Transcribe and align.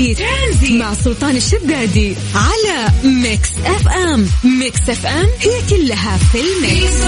ترانزيت, 0.00 0.18
ترانزيت 0.18 0.80
مع 0.80 0.94
سلطان 0.94 1.36
الشدادي 1.36 2.14
على 2.34 2.88
Mix 3.04 3.50
FM. 3.58 4.26
Mix 4.60 4.90
FM 4.90 5.26
هي 5.40 5.60
كلها 5.70 6.16
في 6.16 6.38
ال 6.40 6.52
mix. 6.52 7.00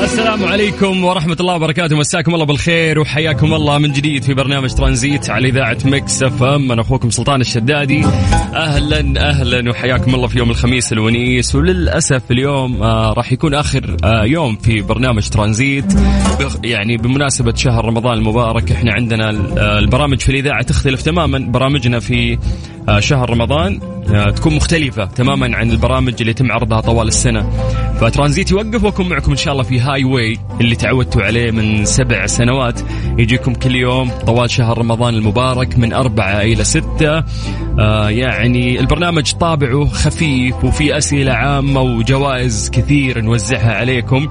السلام 0.00 0.44
عليكم 0.44 1.04
ورحمة 1.04 1.36
الله 1.40 1.54
وبركاته. 1.54 1.96
مساكم 1.96 2.34
الله 2.34 2.44
بالخير 2.44 3.00
وحياكم 3.00 3.54
الله 3.54 3.78
من 3.78 3.92
جديد 3.92 4.22
في 4.22 4.34
برنامج 4.34 4.74
ترانزيت 4.74 5.30
على 5.30 5.48
إذاعة 5.48 5.78
Mix 5.84 6.22
FM. 6.22 6.72
أنا 6.72 6.82
أخوكم 6.82 7.10
سلطان 7.10 7.40
الشدادي. 7.40 8.04
أهلا 8.54 9.30
أهلا 9.30 9.70
وحياكم 9.70 10.14
الله 10.14 10.26
في 10.26 10.38
يوم 10.38 10.50
الخميس 10.50 10.92
الونيس. 10.92 11.54
وللأسف 11.54 12.22
اليوم 12.30 12.82
آه 12.82 13.12
راح 13.12 13.32
يكون 13.32 13.54
آخر 13.54 13.96
آه 14.04 14.24
يوم 14.24 14.56
في 14.56 14.80
برنامج 14.80 15.28
ترانزيت. 15.28 15.92
يعني 16.64 16.96
بمناسبة 16.96 17.54
شهر 17.54 17.84
رمضان 17.84 18.18
المبارك 18.18 18.72
إحنا 18.72 18.92
عندنا 18.92 19.30
آه، 19.58 19.78
البرامج 19.78 20.20
في 20.20 20.28
الإذاعة 20.28 20.62
تختلف 20.62 21.02
تماما. 21.02 21.38
برامجنا 21.84 22.00
في 22.00 22.38
آه، 22.88 23.00
شهر 23.00 23.30
رمضان 23.30 23.80
آه، 24.14 24.30
تكون 24.30 24.54
مختلفة 24.54 25.04
تماما 25.04 25.56
عن 25.56 25.70
البرامج 25.70 26.14
اللي 26.20 26.30
يتم 26.30 26.52
عرضها 26.52 26.80
طوال 26.80 27.08
السنة. 27.08 27.50
فترانزيت 28.00 28.50
يوقف 28.50 28.84
وأكون 28.84 29.08
معكم 29.08 29.30
إن 29.30 29.36
شاء 29.36 29.52
الله 29.52 29.64
في 29.64 29.80
هاي 29.80 30.04
واي 30.04 30.38
اللي 30.60 30.76
تعودتوا 30.76 31.22
عليه 31.22 31.50
من 31.50 31.84
سبع 31.84 32.26
سنوات. 32.26 32.80
يجيكم 33.18 33.54
كل 33.54 33.74
يوم 33.74 34.10
طوال 34.26 34.50
شهر 34.50 34.78
رمضان 34.78 35.14
المبارك 35.14 35.78
من 35.78 35.92
أربعة 35.92 36.40
إلى 36.40 36.64
ستة. 36.64 37.24
آه 37.78 38.10
يعني 38.10 38.80
البرنامج 38.80 39.32
طابعه 39.32 39.84
خفيف 39.84 40.64
وفي 40.64 40.98
أسئلة 40.98 41.32
عامة 41.32 41.80
وجوائز 41.80 42.70
كثير 42.70 43.20
نوزعها 43.20 43.74
عليكم. 43.74 44.28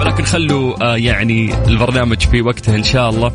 ولكن 0.00 0.24
خلوا 0.24 0.96
يعني 0.96 1.54
البرنامج 1.68 2.20
في 2.20 2.42
وقته 2.42 2.76
إن 2.76 2.84
شاء 2.84 3.10
الله. 3.10 3.32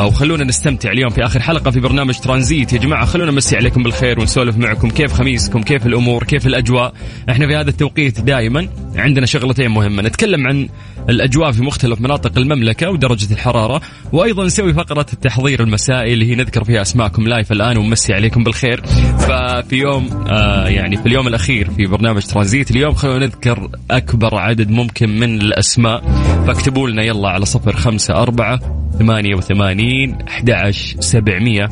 وخلونا 0.00 0.44
نستمتع 0.44 0.90
اليوم 0.90 1.10
في 1.10 1.24
آخر 1.24 1.40
حلقة 1.40 1.70
في 1.70 1.80
برنامج 1.80 2.14
ترانزيت. 2.18 2.72
يا 2.72 2.78
جماعة 2.78 3.04
خلونا 3.04 3.30
نمسي 3.30 3.56
عليكم 3.56 3.82
بالخير 3.82 4.20
ونسولف 4.20 4.56
معكم 4.56 4.90
كيف 4.90 5.12
خميسكم 5.12 5.62
كيف 5.62 5.86
الأمور 5.86 6.24
كيف 6.24 6.46
الأجواء. 6.46 6.92
إحنا 7.30 7.46
في 7.46 7.56
هذا 7.56 7.70
التوقيت 7.70 8.20
دائما 8.20 8.68
عندنا 8.96 9.26
شغلتين 9.26 9.70
مهمة. 9.70 10.02
نتكلم 10.02 10.46
عن 10.46 10.68
الأجواء 11.08 11.52
في 11.52 11.62
مختلف 11.62 12.00
مناطق 12.00 12.38
المملكة 12.38 12.90
ودرجة 12.90 13.32
الحرارة 13.32 13.80
وأيضا 14.12 14.44
نسوي 14.44 14.74
فقرة 14.74 15.06
التحضير 15.12 15.62
المسائي 15.62 16.12
اللي 16.12 16.30
هي 16.30 16.34
نذكر 16.34 16.64
فيها 16.64 16.82
أسماءكم 16.82 17.28
لايف 17.28 17.52
الآن 17.52 17.76
ونمسي 17.76 18.14
عليكم 18.14 18.44
بالخير. 18.44 18.82
ففي 19.18 19.76
يوم 19.76 20.26
آه 20.30 20.68
يعني 20.68 20.96
في 20.96 21.06
اليوم 21.06 21.28
الأخير 21.28 21.70
في 21.70 21.86
برنامج 21.86 22.22
ترانزيت 22.22 22.70
اليوم 22.70 22.94
خلونا 22.94 23.26
نذكر 23.26 23.70
أكبر 23.90 24.34
عدد 24.34 24.70
ممكن 24.70 25.18
من 25.20 25.40
الأسماء. 25.40 26.00
فاكتبوا 26.46 26.88
لنا 26.88 27.02
يلا 27.02 27.28
على 27.28 27.44
صفر 27.44 27.76
خمسة 27.76 28.14
أربعة 28.14 28.60
ثمانية 28.98 29.34
وثمانين 29.82 30.18
أحد 30.28 30.70
سبعمية. 31.00 31.64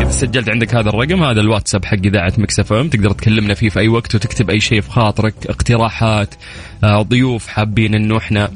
إذا 0.00 0.10
سجلت 0.10 0.50
عندك 0.50 0.74
هذا 0.74 0.88
الرقم 0.88 1.22
هذا 1.22 1.40
الواتساب 1.40 1.84
حق 1.84 1.98
إذاعة 2.04 2.32
Mix 2.38 2.72
FM. 2.72 2.88
تقدر 2.88 3.10
تكلمنا 3.10 3.54
فيه 3.54 3.68
في 3.68 3.80
أي 3.80 3.88
وقت 3.88 4.14
وتكتب 4.14 4.50
أي 4.50 4.60
شيء 4.60 4.80
في 4.80 4.90
خاطرك 4.90 5.34
اقتراحات 5.46 6.34
آه، 6.84 7.02
ضيوف 7.02 7.46
حابين 7.46 7.94
إنه 7.94 8.18
إحنا 8.18 8.50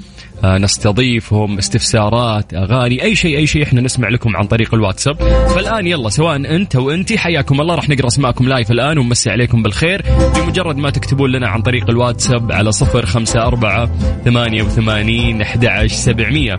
آه، 0.45 0.59
نستضيفهم 0.59 1.59
استفسارات 1.59 2.55
أغاني 2.55 3.03
أي 3.03 3.15
شيء 3.15 3.37
أي 3.37 3.47
شيء 3.47 3.63
إحنا 3.63 3.81
نسمع 3.81 4.09
لكم 4.09 4.37
عن 4.37 4.47
طريق 4.47 4.75
الواتساب. 4.75 5.17
فالآن 5.55 5.87
يلا 5.87 6.09
سواء 6.09 6.37
أنت 6.37 6.77
وانت 6.77 7.13
حياكم 7.13 7.61
الله 7.61 7.75
راح 7.75 7.89
نقرأ 7.89 8.07
أسماءكم 8.07 8.49
live 8.49 8.71
الآن 8.71 8.99
ونمسي 8.99 9.31
عليكم 9.31 9.63
بالخير. 9.63 10.03
بمجرد 10.37 10.77
ما 10.77 10.91
تكتبون 10.91 11.31
لنا 11.31 11.49
عن 11.49 11.63
طريق 11.63 11.91
الواتساب 11.91 12.53
على 12.53 12.73
صفر 12.73 13.07
خمسة 13.07 13.43
أربعة 13.43 13.91
ثمانية 14.25 14.63
وثمانين 14.63 15.43
أحد 15.43 15.87
سبعمية. 15.87 16.55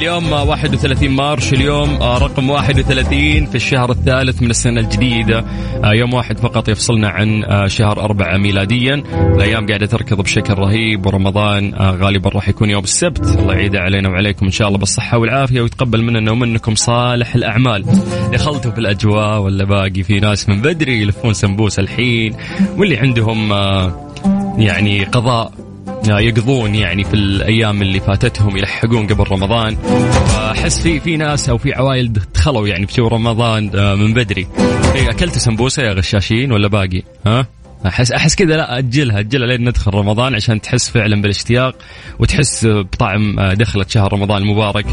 اليوم 0.00 0.32
31 0.32 1.10
مارش 1.10 1.52
اليوم 1.52 1.88
آه، 1.90 2.18
رقم 2.18 2.50
31 2.50 3.46
في 3.46 3.54
الشهر 3.54 3.90
الثالث 3.90 4.42
من 4.42 4.50
السنة 4.50 4.80
الجديدة. 4.80 5.44
آه، 5.84 5.92
يوم 5.92 6.14
واحد 6.14 6.38
فقط 6.38 6.68
يفصلنا 6.68 7.08
عن 7.08 7.44
آه، 7.44 7.66
شهر 7.66 8.00
أربعة 8.00 8.36
ميلاديا. 8.36 9.02
الأيام 9.36 9.66
قاعدة 9.66 9.86
تركض 9.86 10.20
بشكل 10.20 10.54
رهيب 10.54 11.06
ورمضان 11.06 11.74
غالبا 11.74 12.30
راح 12.30 12.48
يكون 12.48 12.70
يوم 12.70 12.82
السبت. 12.82 13.38
الله 13.38 13.54
يعيد 13.54 13.76
علينا 13.76 14.08
وعليكم 14.08 14.46
إن 14.46 14.52
شاء 14.52 14.68
الله 14.68 14.78
بالصحة 14.78 15.18
والعافية 15.18 15.60
ويتقبل 15.60 16.02
مننا 16.02 16.32
ومنكم 16.32 16.74
صالح 16.74 17.34
الأعمال. 17.34 17.84
دخلتوا 18.32 18.70
في 18.70 18.78
الأجواء 18.78 19.40
ولا 19.40 19.64
باقي؟ 19.64 20.02
في 20.02 20.20
ناس 20.20 20.48
من 20.48 20.60
بدري 20.60 21.02
يلفون 21.02 21.32
سمبوسة 21.32 21.80
الحين 21.80 22.34
واللي 22.76 22.96
عندهم 22.96 23.52
يعني 24.58 25.04
قضاء 25.04 25.69
يقضون 26.08 26.74
يعني 26.74 27.04
في 27.04 27.14
الأيام 27.14 27.82
اللي 27.82 28.00
فاتتهم 28.00 28.56
يلحقون 28.56 29.06
قبل 29.06 29.24
رمضان. 29.30 29.76
فاحس 30.26 30.82
في 30.82 31.00
في 31.00 31.16
ناس 31.16 31.48
أو 31.48 31.58
في 31.58 31.74
عوائل 31.74 32.12
دخلوا 32.34 32.68
يعني 32.68 32.86
في 32.86 33.00
رمضان 33.00 33.70
آه، 33.74 33.94
من 33.94 34.14
بدري. 34.14 34.46
إيه، 34.94 35.10
أكلت 35.10 35.38
سمبوسة 35.38 35.82
يا 35.82 35.92
غشاشين 35.92 36.52
ولا 36.52 36.68
باقي؟ 36.68 37.02
ها؟ 37.26 37.46
احس 37.86 38.12
أحس 38.12 38.34
كذا 38.34 38.56
لا 38.56 38.78
اجلها 38.78 39.20
أجلها 39.20 39.46
لين 39.46 39.68
ندخل 39.68 39.94
رمضان 39.94 40.34
عشان 40.34 40.60
تحس 40.60 40.90
فعلا 40.90 41.22
بالاشتياق 41.22 41.74
وتحس 42.18 42.66
بطعم 42.66 43.38
آه، 43.38 43.54
دخلة 43.54 43.86
شهر 43.88 44.12
رمضان 44.12 44.42
المبارك. 44.42 44.86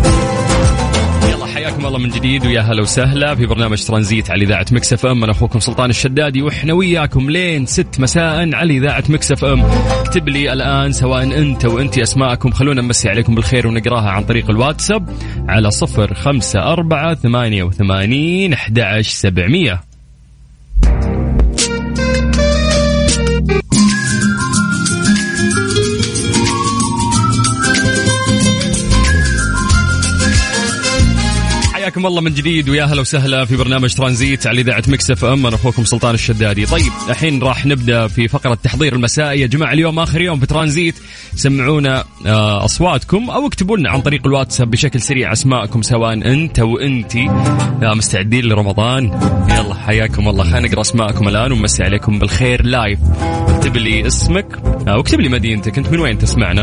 حياكم 1.58 1.86
الله 1.86 2.00
من 2.00 2.10
جديد 2.10 2.46
ويا 2.46 2.62
هلا 2.62 2.82
وسهلا 2.82 3.36
في 3.36 3.46
برنامج 3.46 3.84
ترانزيت 3.84 4.32
على 4.32 4.44
إذاعة 4.44 4.66
Mix 4.72 4.94
FM. 4.94 5.24
أنا 5.24 5.32
أخوكم 5.32 5.60
سلطان 5.60 5.90
الشدادي 5.90 6.42
وإحنا 6.42 6.74
وياكم 6.74 7.30
لين 7.30 7.66
ست 7.66 8.00
مساء 8.00 8.56
على 8.56 8.78
إذاعة 8.78 9.04
Mix 9.10 9.32
FM. 9.32 9.62
اكتب 10.00 10.30
لي 10.30 10.54
الآن 10.54 10.92
سواء 10.92 11.24
أنت 11.24 11.66
وأنت 11.66 11.98
أسماءكم. 11.98 12.52
خلونا 12.52 12.82
نمسي 12.82 13.10
عليكم 13.10 13.36
بالخير 13.36 13.68
ونقراها 13.68 14.10
عن 14.10 14.24
طريق 14.24 14.50
الواتساب 14.50 15.10
على 15.50 15.72
صفر 15.72 16.14
خمسة 16.14 16.60
أربعة 16.60 17.16
ثمانية 17.16 17.64
وثمانين 17.64 18.54
أحد 18.54 18.80
سبعمية. 19.02 19.87
حياكم 31.88 32.06
الله 32.06 32.22
من 32.22 32.34
جديد 32.34 32.70
ويا 32.70 32.84
هلا 32.84 33.02
وسهلا 33.02 33.46
في 33.46 33.58
برنامج 33.58 33.94
ترانزيت 33.94 34.48
على 34.48 34.62
إذاعة 34.62 34.84
Mix 34.88 35.12
FM. 35.12 35.46
أنا 35.46 35.56
أخوكم 35.56 35.86
سلطان 35.86 36.14
الشدادي. 36.14 36.66
طيب 36.66 36.92
الحين 37.10 37.44
راح 37.44 37.66
نبدأ 37.66 38.08
في 38.08 38.28
فقرة 38.28 38.54
تحضير 38.54 38.96
المسائي. 38.96 39.42
يا 39.42 39.48
جماعة 39.48 39.74
اليوم 39.74 40.00
آخر 40.00 40.22
يوم 40.22 40.40
في 40.40 40.46
ترانزيت. 40.46 40.96
سمعونا 41.36 42.04
آه، 42.26 42.66
أصواتكم 42.66 43.30
أو 43.30 43.48
اكتبوا 43.48 43.78
لنا 43.78 43.90
عن 43.90 44.02
طريق 44.02 44.28
الواتساب 44.28 44.72
بشكل 44.72 45.02
سريع 45.02 45.32
أسماءكم 45.32 45.82
سواء 45.82 46.14
أنت 46.14 46.60
وانتي 46.60 47.28
مستعدين 47.82 48.46
لرمضان؟ 48.46 49.06
يلا 49.50 49.74
حياكم 49.74 50.28
الله. 50.28 50.44
خلينا 50.44 50.68
نقرأ 50.68 50.82
أسماءكم 50.82 51.28
الآن 51.28 51.52
ونمسي 51.52 51.84
عليكم 51.84 52.20
بالخير 52.20 52.66
لايف 52.66 53.00
اكتب 53.48 53.78
لي 53.78 54.08
اسمك 54.08 54.58
آه، 54.88 54.98
واكتب 54.98 55.20
لي 55.20 55.30
مدينتك. 55.30 55.78
أنت 55.78 55.88
من 55.88 56.00
وين 56.00 56.18
تسمعنا؟ 56.18 56.62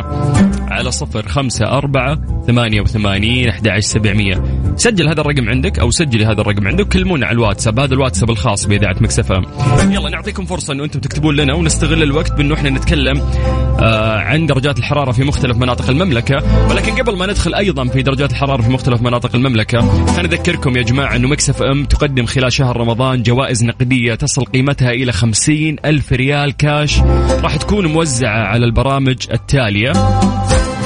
على 0.70 0.90
صفر 0.90 1.28
خمسة 1.28 1.66
أربعة 1.66 2.18
ثمانية 2.46 2.80
وثمانين 2.80 3.48
أحد 3.48 3.78
سبعمية. 3.78 4.63
سجل 4.76 5.08
هذا 5.08 5.20
الرقم 5.20 5.48
عندك 5.48 5.78
أو 5.78 5.90
سجلي 5.90 6.26
هذا 6.26 6.40
الرقم 6.40 6.68
عندك 6.68 6.88
كلمونا 6.88 7.26
على 7.26 7.34
الواتساب 7.34 7.78
هذا 7.80 7.94
الواتساب 7.94 8.30
الخاص 8.30 8.66
بإذاعة 8.66 8.96
مكسفة 9.00 9.42
يلا 9.90 10.10
نعطيكم 10.10 10.44
فرصة 10.44 10.72
أنه 10.72 10.84
أنتم 10.84 11.00
تكتبون 11.00 11.36
لنا 11.36 11.54
ونستغل 11.54 12.02
الوقت 12.02 12.32
بأنه 12.32 12.54
إحنا 12.54 12.70
نتكلم 12.70 13.22
آه 13.80 14.18
عن 14.18 14.46
درجات 14.46 14.78
الحرارة 14.78 15.12
في 15.12 15.24
مختلف 15.24 15.56
مناطق 15.56 15.90
المملكة. 15.90 16.68
ولكن 16.70 16.92
قبل 16.92 17.16
ما 17.16 17.26
ندخل 17.26 17.54
أيضا 17.54 17.84
في 17.84 18.02
درجات 18.02 18.30
الحرارة 18.30 18.62
في 18.62 18.70
مختلف 18.70 19.02
مناطق 19.02 19.34
المملكة 19.34 20.06
خلينا 20.06 20.22
نذكركم 20.22 20.76
يا 20.76 20.82
جماعة 20.82 21.16
أنه 21.16 21.28
مكسف 21.28 21.62
أم 21.62 21.84
تقدم 21.84 22.26
خلال 22.26 22.52
شهر 22.52 22.76
رمضان 22.76 23.22
جوائز 23.22 23.64
نقدية 23.64 24.14
تصل 24.14 24.44
قيمتها 24.44 24.90
إلى 24.90 25.12
خمسين 25.12 25.76
ألف 25.84 26.12
ريال 26.12 26.56
كاش. 26.56 27.00
راح 27.42 27.56
تكون 27.56 27.86
موزعة 27.86 28.44
على 28.44 28.64
البرامج 28.64 29.16
التالية. 29.32 29.92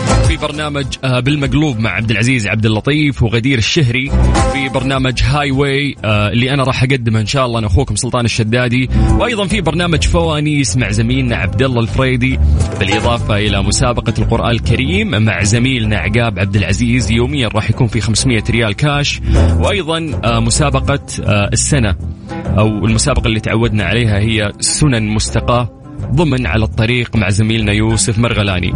في 0.08 0.36
برنامج 0.36 0.86
آه، 1.04 1.20
بالمقلوب 1.20 1.78
مع 1.78 1.90
عبد 1.90 2.10
العزيز 2.10 2.46
عبد 2.46 2.66
اللطيف 2.66 3.22
وغدير 3.22 3.58
الشهري 3.58 4.10
في 4.52 4.68
برنامج 4.74 5.22
Highway 5.22 5.96
آه، 6.04 6.28
اللي 6.28 6.54
أنا 6.54 6.64
راح 6.64 6.82
أقدمه 6.82 7.20
إن 7.20 7.26
شاء 7.26 7.46
الله 7.46 7.58
أنا 7.58 7.66
أخوكم 7.66 7.96
سلطان 7.96 8.24
الشدادي. 8.24 8.88
وأيضا 9.10 9.46
في 9.46 9.60
برنامج 9.60 10.04
فوانيس 10.04 10.76
مع 10.76 10.90
زميلنا 10.90 11.36
عبد 11.36 11.62
الله 11.62 11.80
الفريدي 11.80 12.38
بالإضافة 12.80 13.36
إلى 13.36 13.62
مسابقة 13.62 14.14
القرآن 14.18 14.50
الكريم 14.50 15.22
مع 15.24 15.42
زميلنا 15.42 15.98
عقاب 15.98 16.38
عبد 16.38 16.56
العزيز. 16.56 17.10
يوميا 17.10 17.48
راح 17.48 17.70
يكون 17.70 17.86
في 17.86 18.00
500 18.00 18.42
ريال 18.50 18.72
كاش. 18.72 19.20
وأيضا 19.58 20.20
آه، 20.24 20.40
مسابقة 20.40 21.00
السنة 21.52 21.96
أو 22.58 22.66
المسابقة 22.66 23.26
اللي 23.26 23.40
تعودنا 23.40 23.84
عليها 23.84 24.18
هي 24.18 24.52
سنن 24.60 25.08
مستقاة. 25.08 25.77
ضمن 26.14 26.46
على 26.46 26.64
الطريق 26.64 27.16
مع 27.16 27.28
زميلنا 27.28 27.72
يوسف 27.72 28.18
مرغلاني. 28.18 28.72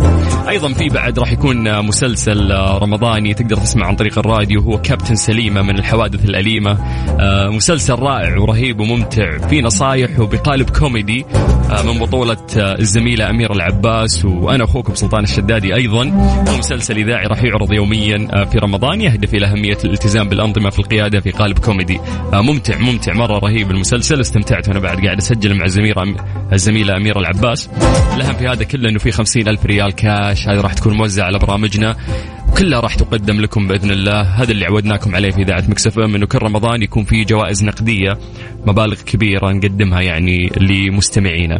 أيضا 0.48 0.72
في 0.72 0.88
بعد 0.88 1.18
راح 1.18 1.32
يكون 1.32 1.86
مسلسل 1.86 2.50
رمضاني 2.82 3.34
تقدر 3.34 3.56
تسمع 3.56 3.86
عن 3.86 3.96
طريق 3.96 4.18
الراديو 4.18 4.60
هو 4.60 4.78
كابتن 4.78 5.14
سليمة 5.14 5.62
من 5.62 5.78
الحوادث 5.78 6.24
الأليمة. 6.24 6.78
آه، 7.20 7.48
مسلسل 7.48 7.94
رائع 7.94 8.38
ورهيب 8.38 8.80
وممتع 8.80 9.38
في 9.38 9.60
نصايح 9.60 10.20
وبقالب 10.20 10.70
كوميدي 10.70 11.24
آه، 11.70 11.82
من 11.82 11.98
بطولة 11.98 12.36
آه، 12.56 12.78
الزميلة 12.78 13.30
أميرة 13.30 13.52
العباس 13.52 14.24
وأنا 14.24 14.64
أخوكم 14.64 14.94
سلطان 14.94 15.22
الشدادي 15.24 15.74
أيضا. 15.74 16.04
مسلسل 16.58 16.96
إذاعي 16.96 17.26
راح 17.26 17.44
يعرض 17.44 17.72
يوميا 17.72 18.44
في 18.44 18.58
رمضان 18.58 19.00
يهدف 19.00 19.34
إلى 19.34 19.46
أهمية 19.46 19.78
الالتزام 19.84 20.28
بالأنظمة 20.28 20.70
في 20.70 20.78
القيادة 20.78 21.20
في 21.20 21.30
قالب 21.30 21.58
كوميدي. 21.58 22.00
ممتع 22.32 22.78
ممتع 22.78 23.12
مرة 23.12 23.38
رهيب 23.38 23.70
المسلسل 23.70 24.20
استمتعت 24.20 24.68
وأنا 24.68 24.80
بعد 24.80 25.04
قاعد 25.04 25.16
أسجل 25.16 25.54
مع 25.54 25.64
الزميلة 25.64 26.14
الزميلة 26.52 26.98
أميرة 27.12 27.30
العباس. 27.30 27.70
الأهم 28.14 28.34
في 28.34 28.48
هذا 28.48 28.64
كله 28.64 28.88
أنه 28.88 28.98
في 28.98 29.12
خمسين 29.12 29.48
ألف 29.48 29.66
ريال 29.66 29.92
كاش 29.92 30.48
هذه 30.48 30.60
راح 30.60 30.72
تكون 30.72 30.94
موزعة 30.96 31.24
على 31.24 31.38
برامجنا. 31.38 31.96
كلها 32.58 32.80
راح 32.80 32.94
تقدم 32.94 33.40
لكم 33.40 33.68
بإذن 33.68 33.90
الله. 33.90 34.20
هذا 34.20 34.50
اللي 34.50 34.66
عودناكم 34.66 35.14
عليه 35.14 35.30
في 35.30 35.42
إذاعة 35.42 35.64
Mix 35.68 35.98
FM 35.98 36.14
إنه 36.14 36.26
كل 36.26 36.38
رمضان 36.38 36.82
يكون 36.82 37.04
في 37.04 37.24
جوائز 37.24 37.64
نقدية 37.64 38.18
مبالغ 38.66 39.02
كبيرة 39.02 39.52
نقدمها 39.52 40.00
يعني 40.00 40.52
لمستمعينا. 40.56 41.58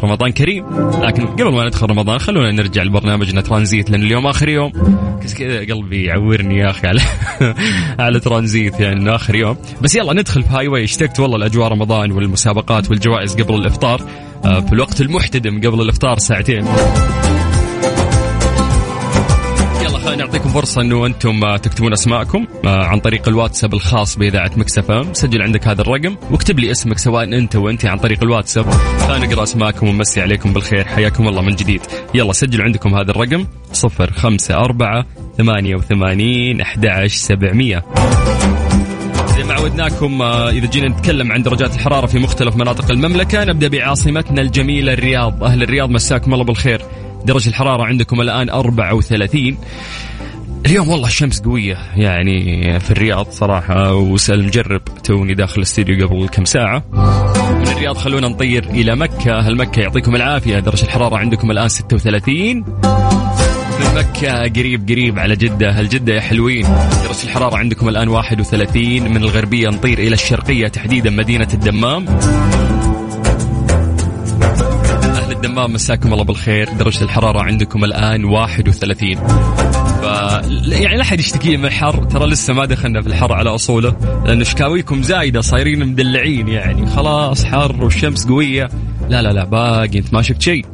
فرمضان 0.00 0.32
كريم. 0.32 0.64
لكن 1.02 1.26
قبل 1.26 1.52
ما 1.52 1.66
ندخل 1.66 1.86
رمضان 1.86 2.18
خلونا 2.18 2.50
نرجع 2.50 2.82
لبرنامجنا 2.82 3.40
ترانزيت 3.40 3.90
لأن 3.90 4.02
اليوم 4.02 4.26
آخر 4.26 4.48
يوم. 4.48 4.72
كذا 5.38 5.58
قلبي 5.74 6.04
يعورني 6.04 6.58
يا 6.58 6.70
أخي 6.70 6.86
على 6.86 7.00
على 8.04 8.20
ترانزيت 8.20 8.80
يعني 8.80 9.14
آخر 9.14 9.34
يوم. 9.34 9.56
بس 9.82 9.94
يلا 9.94 10.12
ندخل 10.12 10.42
في 10.42 10.48
Highway 10.50 10.84
اشتقت 10.84 11.20
والله 11.20 11.38
لأجواء 11.38 11.68
رمضان 11.68 12.12
والمسابقات 12.12 12.90
والجوائز 12.90 13.34
قبل 13.34 13.54
الإفطار. 13.54 14.02
في 14.44 14.72
الوقت 14.72 15.00
المحتدم 15.00 15.60
قبل 15.60 15.80
الإفطار 15.80 16.18
ساعتين. 16.18 16.64
نعطيكم 20.18 20.48
فرصة 20.48 20.80
إنه 20.80 21.06
أنتم 21.06 21.44
آه، 21.44 21.56
تكتبون 21.56 21.92
أسماءكم 21.92 22.46
آه، 22.64 22.84
عن 22.84 23.00
طريق 23.00 23.28
الواتساب 23.28 23.74
الخاص 23.74 24.18
بإذاعة 24.18 24.50
مكسف 24.56 24.90
إم، 24.90 25.14
سجل 25.14 25.42
عندك 25.42 25.68
هذا 25.68 25.82
الرقم 25.82 26.16
واكتب 26.30 26.58
لي 26.58 26.70
اسمك 26.70 26.98
سواء 26.98 27.24
أنت 27.24 27.56
وأنت 27.56 27.86
عن 27.86 27.98
طريق 27.98 28.22
الواتساب، 28.22 28.70
خلينا 29.08 29.26
نقرأ 29.26 29.42
أسماءكم 29.42 29.88
ونمسي 29.88 30.20
عليكم 30.20 30.52
بالخير، 30.52 30.84
حياكم 30.84 31.28
الله 31.28 31.42
من 31.42 31.54
جديد، 31.54 31.80
يلا 32.14 32.32
سجلوا 32.32 32.64
عندكم 32.64 32.94
هذا 32.94 33.10
الرقم 33.10 33.46
054 33.84 35.04
88 35.38 36.60
11700 36.60 37.76
زي 37.76 37.82
ما 37.82 38.33
عودناكم 39.64 40.22
آه، 40.22 40.50
إذا 40.50 40.66
جينا 40.66 40.88
نتكلم 40.88 41.32
عن 41.32 41.42
درجات 41.42 41.74
الحرارة 41.74 42.06
في 42.06 42.18
مختلف 42.18 42.56
مناطق 42.56 42.90
المملكة 42.90 43.44
نبدأ 43.44 43.68
بعاصمتنا 43.68 44.42
الجميلة 44.42 44.92
الرياض. 44.92 45.44
أهل 45.44 45.62
الرياض 45.62 45.90
مساكم 45.90 46.34
الله 46.34 46.44
بالخير. 46.44 46.82
درجة 47.24 47.48
الحرارة 47.48 47.84
عندكم 47.84 48.20
الآن 48.20 48.50
34 48.50 49.58
اليوم 50.66 50.88
والله 50.88 51.06
الشمس 51.06 51.40
قوية 51.40 51.78
يعني 51.96 52.80
في 52.80 52.90
الرياض 52.90 53.26
صراحة 53.30 53.94
وسأل 53.94 54.44
مجرب 54.44 54.82
توني 55.04 55.34
داخل 55.34 55.56
الاستديو 55.56 56.08
قبل 56.08 56.28
كم 56.28 56.44
ساعة. 56.44 56.84
من 57.60 57.68
الرياض 57.68 57.96
خلونا 57.96 58.28
نطير 58.28 58.64
إلى 58.64 58.96
مكة. 58.96 59.38
أهل 59.38 59.56
مكة 59.56 59.80
يعطيكم 59.80 60.16
العافية. 60.16 60.58
درجة 60.58 60.84
الحرارة 60.84 61.16
عندكم 61.16 61.50
الآن 61.50 61.68
36 61.68 62.56
من 62.56 63.43
مكة 63.94 64.42
قريب 64.42 64.88
قريب 64.88 65.18
على 65.18 65.36
جدة. 65.36 65.70
هل 65.70 65.88
جدة 65.88 66.14
يا 66.14 66.20
حلوين؟ 66.20 66.62
درجة 67.04 67.24
الحرارة 67.24 67.56
عندكم 67.56 67.88
الآن 67.88 68.08
31 68.08 69.02
من 69.02 69.16
الغربية 69.16 69.68
نطير 69.68 69.98
إلى 69.98 70.14
الشرقية 70.14 70.68
تحديدا 70.68 71.10
مدينة 71.10 71.48
الدمام. 71.54 72.06
الدمام 75.30 75.72
مساكم 75.72 76.12
الله 76.12 76.24
بالخير. 76.24 76.68
درجة 76.78 77.04
الحرارة 77.04 77.42
عندكم 77.42 77.84
الآن 77.84 78.24
31 78.24 79.16
ف 79.16 80.04
يعني 80.66 80.96
لا 80.96 81.04
حد 81.04 81.20
يشتكي 81.20 81.56
من 81.56 81.64
الحر. 81.64 82.04
ترى 82.04 82.26
لسه 82.26 82.54
ما 82.54 82.64
دخلنا 82.64 83.02
في 83.02 83.06
الحر 83.06 83.32
على 83.32 83.50
أصوله 83.50 83.96
لأن 84.26 84.44
شكاويكم 84.44 85.02
زايدة 85.02 85.40
صايرين 85.40 85.86
مدلعين 85.86 86.48
يعني. 86.48 86.86
خلاص 86.86 87.44
حر 87.44 87.84
والشمس 87.84 88.26
قوية. 88.26 88.68
لا 89.08 89.22
لا 89.22 89.32
لا 89.32 89.44
باقي 89.44 89.98
أنت 89.98 90.14
ما 90.14 90.22
شفت 90.22 90.42
شيء 90.42 90.66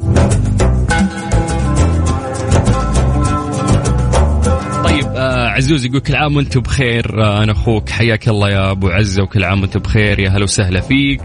عزوز 5.61 5.85
يقول 5.87 6.01
كل 6.01 6.15
عام 6.15 6.37
وأنتم 6.37 6.61
بخير. 6.61 7.23
آه 7.25 7.43
أنا 7.43 7.53
أخوك 7.53 7.89
حياك 7.91 8.29
الله 8.29 8.51
يا 8.51 8.71
ابو 8.71 8.89
عزة 8.89 9.23
وكل 9.23 9.45
عام 9.45 9.61
وأنتم 9.61 9.81
بخير. 9.81 10.19
يا 10.19 10.31
هلا 10.31 10.45
وسهلا 10.45 10.81
فيك. 10.81 11.21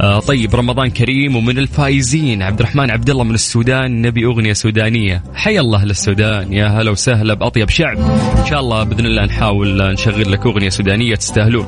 آه 0.00 0.20
طيب 0.20 0.54
رمضان 0.54 0.90
كريم 0.90 1.36
ومن 1.36 1.58
الفايزين. 1.58 2.42
عبد 2.42 2.60
الرحمن 2.60 2.90
عبد 2.90 3.10
الله 3.10 3.24
من 3.24 3.34
السودان 3.34 4.02
نبي 4.02 4.24
أغنية 4.24 4.52
سودانية. 4.52 5.22
حي 5.34 5.60
الله 5.60 5.84
للسودان 5.84 6.52
يا 6.52 6.66
هلا 6.66 6.90
وسهلا 6.90 7.34
بأطيب 7.34 7.70
شعب. 7.70 7.98
إن 8.38 8.46
شاء 8.46 8.60
الله 8.60 8.82
بإذن 8.82 9.06
الله 9.06 9.24
نحاول 9.24 9.92
نشغل 9.92 10.32
لك 10.32 10.46
أغنية 10.46 10.68
سودانية 10.68 11.14
تستاهلون. 11.14 11.66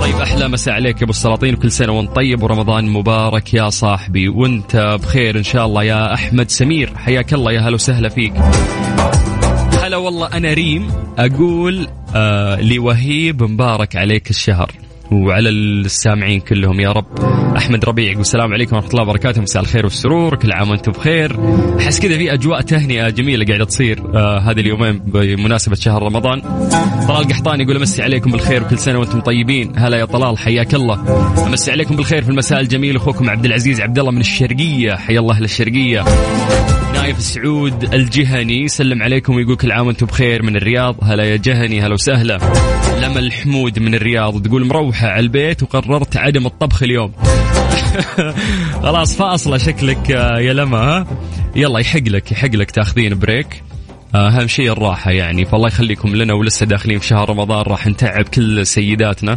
طيب 0.00 0.14
أحلى 0.14 0.48
مساء 0.48 0.74
عليك 0.74 0.96
يا 0.96 1.02
أبو 1.02 1.10
السلاطين. 1.10 1.54
وكل 1.54 1.70
سنة 1.70 1.92
وأنت 1.92 2.16
طيب 2.16 2.42
ورمضان 2.42 2.88
مبارك 2.88 3.54
يا 3.54 3.70
صاحبي. 3.70 4.28
وأنت 4.28 4.96
بخير 5.02 5.38
إن 5.38 5.42
شاء 5.42 5.66
الله 5.66 5.84
يا 5.84 6.14
أحمد 6.14 6.50
سمير. 6.50 6.92
حياك 6.96 7.34
الله 7.34 7.52
يا 7.52 7.60
هلا 7.60 7.74
وسهلا 7.74 8.08
فيك. 8.08 8.32
والله 9.98 10.26
أنا 10.26 10.54
ريم. 10.54 10.88
أقول 11.18 11.88
آه 12.16 12.60
لوهيب 12.60 13.42
مبارك 13.42 13.96
عليك 13.96 14.30
الشهر 14.30 14.70
وعلى 15.12 15.48
السامعين 15.48 16.40
كلهم. 16.40 16.80
يا 16.80 16.92
رب. 16.92 17.06
أحمد 17.56 17.84
ربيع 17.84 18.10
يقول 18.10 18.20
السلام 18.20 18.52
عليكم 18.52 18.76
ورحمة 18.76 18.90
الله 18.90 19.02
وبركاته. 19.02 19.42
مساء 19.42 19.62
الخير 19.62 19.84
والسرور. 19.84 20.36
كل 20.36 20.52
عام 20.52 20.70
وأنتم 20.70 20.92
بخير. 20.92 21.36
أحس 21.78 22.00
كذا 22.00 22.16
في 22.16 22.32
أجواء 22.32 22.60
تهنئة 22.60 23.08
جميلة 23.08 23.44
قاعدة 23.44 23.64
تصير 23.64 24.02
آه 24.14 24.38
هذه 24.38 24.60
اليومين 24.60 24.98
بمناسبة 24.98 25.74
شهر 25.74 26.02
رمضان. 26.02 26.40
طلال 27.08 27.28
قحطاني 27.28 27.62
يقول 27.62 27.76
أمسي 27.76 28.02
عليكم 28.02 28.30
بالخير 28.30 28.62
وكل 28.62 28.78
سنة 28.78 28.98
وأنتم 28.98 29.20
طيبين. 29.20 29.72
هلا 29.76 29.98
يا 29.98 30.04
طلال 30.04 30.38
حياك 30.38 30.74
الله. 30.74 30.94
أمسي 31.46 31.70
عليكم 31.70 31.96
بالخير 31.96 32.22
في 32.22 32.30
المساء 32.30 32.60
الجميل. 32.60 32.96
أخوكم 32.96 33.30
عبد 33.30 33.44
العزيز 33.44 33.80
عبد 33.80 33.98
الله 33.98 34.10
من 34.10 34.20
الشرقية. 34.20 34.94
حيا 34.94 35.20
الله 35.20 35.40
للشرقية. 35.40 36.04
نايف 37.08 37.20
سعود 37.20 37.94
الجهني. 37.94 38.64
يسلم 38.64 39.02
عليكم 39.02 39.34
ويقول 39.34 39.56
كل 39.56 39.72
عام 39.72 39.86
وأنتم 39.86 40.06
بخير 40.06 40.42
من 40.42 40.56
الرياض. 40.56 40.96
هلا 41.02 41.24
يا 41.24 41.36
جهني 41.36 41.80
هلا 41.80 41.94
وسهلا. 41.94 42.38
لما 43.00 43.18
الحمود 43.18 43.78
من 43.78 43.94
الرياض 43.94 44.42
تقول 44.42 44.66
مروحة 44.66 45.08
على 45.08 45.20
البيت 45.20 45.62
وقررت 45.62 46.16
عدم 46.16 46.46
الطبخ 46.46 46.82
اليوم. 46.82 47.12
خلاص 48.82 49.16
فاصلة 49.16 49.58
شكلك 49.58 50.10
يا 50.10 50.52
لما 50.52 50.78
ها؟ 50.78 51.06
يلا 51.56 51.78
يحق 51.78 52.08
لك 52.08 52.32
يحق 52.32 52.54
لك 52.54 52.70
تاخذين 52.70 53.18
بريك. 53.18 53.62
أهم 54.14 54.46
شيء 54.46 54.72
الراحة 54.72 55.10
يعني. 55.10 55.44
فالله 55.44 55.66
يخليكم 55.66 56.08
لنا 56.08 56.34
ولسه 56.34 56.66
داخلين 56.66 56.98
في 56.98 57.06
شهر 57.06 57.30
رمضان. 57.30 57.62
راح 57.62 57.86
نتعب 57.86 58.24
كل 58.24 58.66
سيداتنا. 58.66 59.34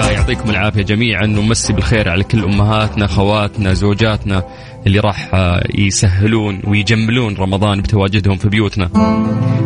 فيعطيكم 0.00 0.50
العافية 0.50 0.82
جميعا. 0.82 1.24
ونمسي 1.24 1.72
بالخير 1.72 2.08
على 2.08 2.24
كل 2.24 2.44
أمهاتنا 2.44 3.06
خواتنا 3.06 3.72
زوجاتنا. 3.72 4.44
اللي 4.86 5.00
راح 5.00 5.30
يسهلون 5.74 6.60
ويجملون 6.64 7.36
رمضان 7.36 7.80
بتواجدهم 7.80 8.36
في 8.36 8.48
بيوتنا. 8.48 8.90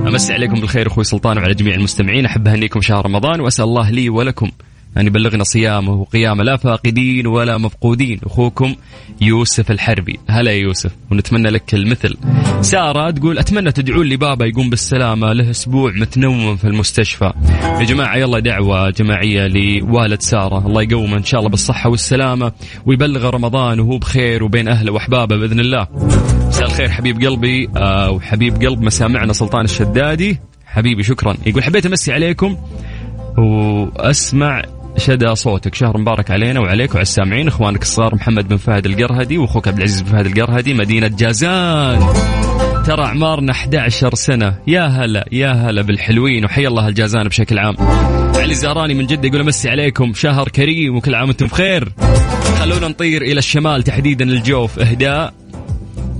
امسي 0.08 0.32
عليكم 0.32 0.60
بالخير 0.60 0.86
أخوي 0.86 1.04
سلطان 1.04 1.38
وعلى 1.38 1.54
جميع 1.54 1.74
المستمعين. 1.74 2.24
أحب 2.24 2.48
أهنيكم 2.48 2.80
شهر 2.80 3.06
رمضان 3.06 3.40
وأسأل 3.40 3.64
الله 3.64 3.90
لي 3.90 4.08
ولكم 4.08 4.50
أن 4.96 5.06
يبلغنا 5.06 5.44
صيامه 5.44 5.92
وقيامه 5.92 6.44
لا 6.44 6.56
فاقدين 6.56 7.26
ولا 7.26 7.58
مفقودين. 7.58 8.20
أخوكم 8.24 8.74
يوسف 9.20 9.70
الحربي. 9.70 10.18
هلا 10.28 10.50
يا 10.50 10.56
يوسف 10.56 10.90
ونتمنى 11.10 11.50
لك 11.50 11.74
المثل. 11.74 12.16
سارة 12.60 13.10
تقول 13.10 13.38
أتمنى 13.38 13.72
تدعون 13.72 14.06
لي 14.06 14.16
بابا 14.16 14.46
يقوم 14.46 14.70
بالسلامة 14.70 15.32
له 15.32 15.50
أسبوع 15.50 15.92
متنوم 15.92 16.56
في 16.56 16.64
المستشفى. 16.64 17.32
يا 17.62 17.84
جماعة 17.84 18.16
يلا 18.16 18.38
دعوة 18.38 18.90
جماعية 18.90 19.46
لوالد 19.46 20.22
سارة. 20.22 20.66
الله 20.66 20.82
يقومه 20.82 21.16
إن 21.16 21.24
شاء 21.24 21.40
الله 21.40 21.50
بالصحة 21.50 21.90
والسلامة 21.90 22.52
ويبلغ 22.86 23.30
رمضان 23.30 23.80
وهو 23.80 23.98
بخير 23.98 24.44
وبين 24.44 24.68
أهله 24.68 24.92
وأحبابه 24.92 25.36
بإذن 25.36 25.60
الله. 25.60 25.86
مساء 26.48 26.66
الخير 26.66 26.88
حبيب 26.88 27.22
قلبي 27.24 27.68
آه 27.76 28.10
وحبيب 28.10 28.54
قلب 28.54 28.82
مسامعنا 28.82 29.32
سلطان 29.32 29.64
الشدادي. 29.64 30.38
حبيبي 30.66 31.02
شكرا. 31.02 31.36
يقول 31.46 31.64
حبيت 31.64 31.86
أمسي 31.86 32.12
عليكم 32.12 32.56
وأسمع 33.38 34.62
شدى 34.96 35.34
صوتك. 35.34 35.74
شهر 35.74 35.98
مبارك 35.98 36.30
علينا 36.30 36.60
وعليك 36.60 36.90
وعلى 36.90 37.02
السامعين. 37.02 37.48
إخوانك 37.48 37.82
الصغار 37.82 38.14
محمد 38.14 38.48
بن 38.48 38.56
فهد 38.56 38.86
القرهدي 38.86 39.38
وأخوك 39.38 39.68
عبد 39.68 39.76
العزيز 39.76 40.02
بن 40.02 40.10
فهد 40.10 40.26
القرهدي 40.26 40.74
مدينة 40.74 41.08
جازان. 41.18 42.00
ترى 42.86 43.04
اعمارنا 43.04 43.52
11 43.52 44.14
سنة. 44.14 44.54
يا 44.66 44.86
هلا 44.86 45.28
يا 45.32 45.52
هلا 45.52 45.82
بالحلوين. 45.82 46.44
وحي 46.44 46.66
الله 46.66 46.88
الجازان 46.88 47.28
بشكل 47.28 47.58
عام. 47.58 47.76
علي 48.36 48.54
زهراني 48.54 48.94
من 48.94 49.06
جدة 49.06 49.28
يقول 49.28 49.40
أمسي 49.40 49.70
عليكم. 49.70 50.12
شهر 50.14 50.48
كريم 50.48 50.96
وكل 50.96 51.14
عام 51.14 51.28
وأنتم 51.28 51.46
بخير. 51.46 51.92
خلونا 52.58 52.88
نطير 52.88 53.22
إلى 53.22 53.38
الشمال 53.38 53.82
تحديدا 53.82 54.24
الجوف. 54.24 54.78
اهداء 54.78 55.34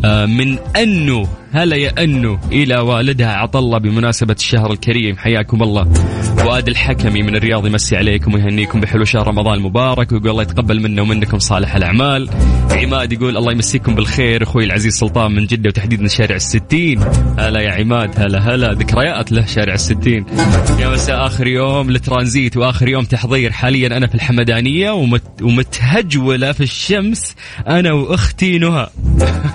آه، 0.05 0.27
من 0.27 0.59
أنو. 0.77 1.27
هلا 1.53 1.77
يا 1.77 2.05
أنو. 2.05 2.39
إلى 2.53 2.79
والدها 2.79 3.33
عطله 3.33 3.79
بمناسبة 3.79 4.37
الشهر 4.39 4.73
الكريم. 4.73 5.17
حياكم 5.17 5.62
الله. 5.62 5.93
فؤاد 6.40 6.68
الحكمي 6.68 7.23
من 7.23 7.37
الرياض 7.37 7.66
يمسي 7.66 7.97
عليكم 7.97 8.35
ويهنيكم 8.35 8.80
بحلو 8.80 9.04
شهر 9.04 9.28
رمضان 9.28 9.54
المبارك 9.54 10.12
ويقول 10.12 10.30
الله 10.30 10.42
يتقبل 10.42 10.82
منا 10.82 11.02
ومنكم 11.02 11.38
صالح 11.38 11.75
الأعمال. 11.75 12.30
عماد 12.70 13.12
يقول 13.12 13.37
الله 13.37 13.52
يمسيكم 13.52 13.94
بالخير 13.94 14.42
أخوي 14.42 14.64
العزيز 14.64 14.94
سلطان 14.94 15.32
من 15.32 15.47
جدة 15.47 15.68
وتحديدا 15.68 16.09
شارع 16.09 16.37
الستين. 16.37 17.00
هلا 17.38 17.61
يا 17.61 17.70
عماد 17.70 18.20
هلا 18.20 18.38
هلا 18.38 18.73
ذكريات 18.73 19.32
له 19.32 19.47
شارع 19.47 19.75
الستين. 19.75 20.26
يا 20.78 20.88
مساء 20.88 21.26
آخر 21.26 21.47
يوم 21.47 21.90
لترانزيت 21.90 22.56
وآخر 22.56 22.88
يوم 22.88 23.04
تحضير. 23.04 23.52
حاليا 23.52 23.97
أنا 23.97 24.06
في 24.06 24.14
الحمدانية 24.14 24.90
ومت 24.90 25.42
ومتهجولة 25.42 26.52
في 26.52 26.61
الشمس 26.61 27.35
أنا 27.68 27.92
وأختي 27.92 28.59
نهى. 28.59 28.87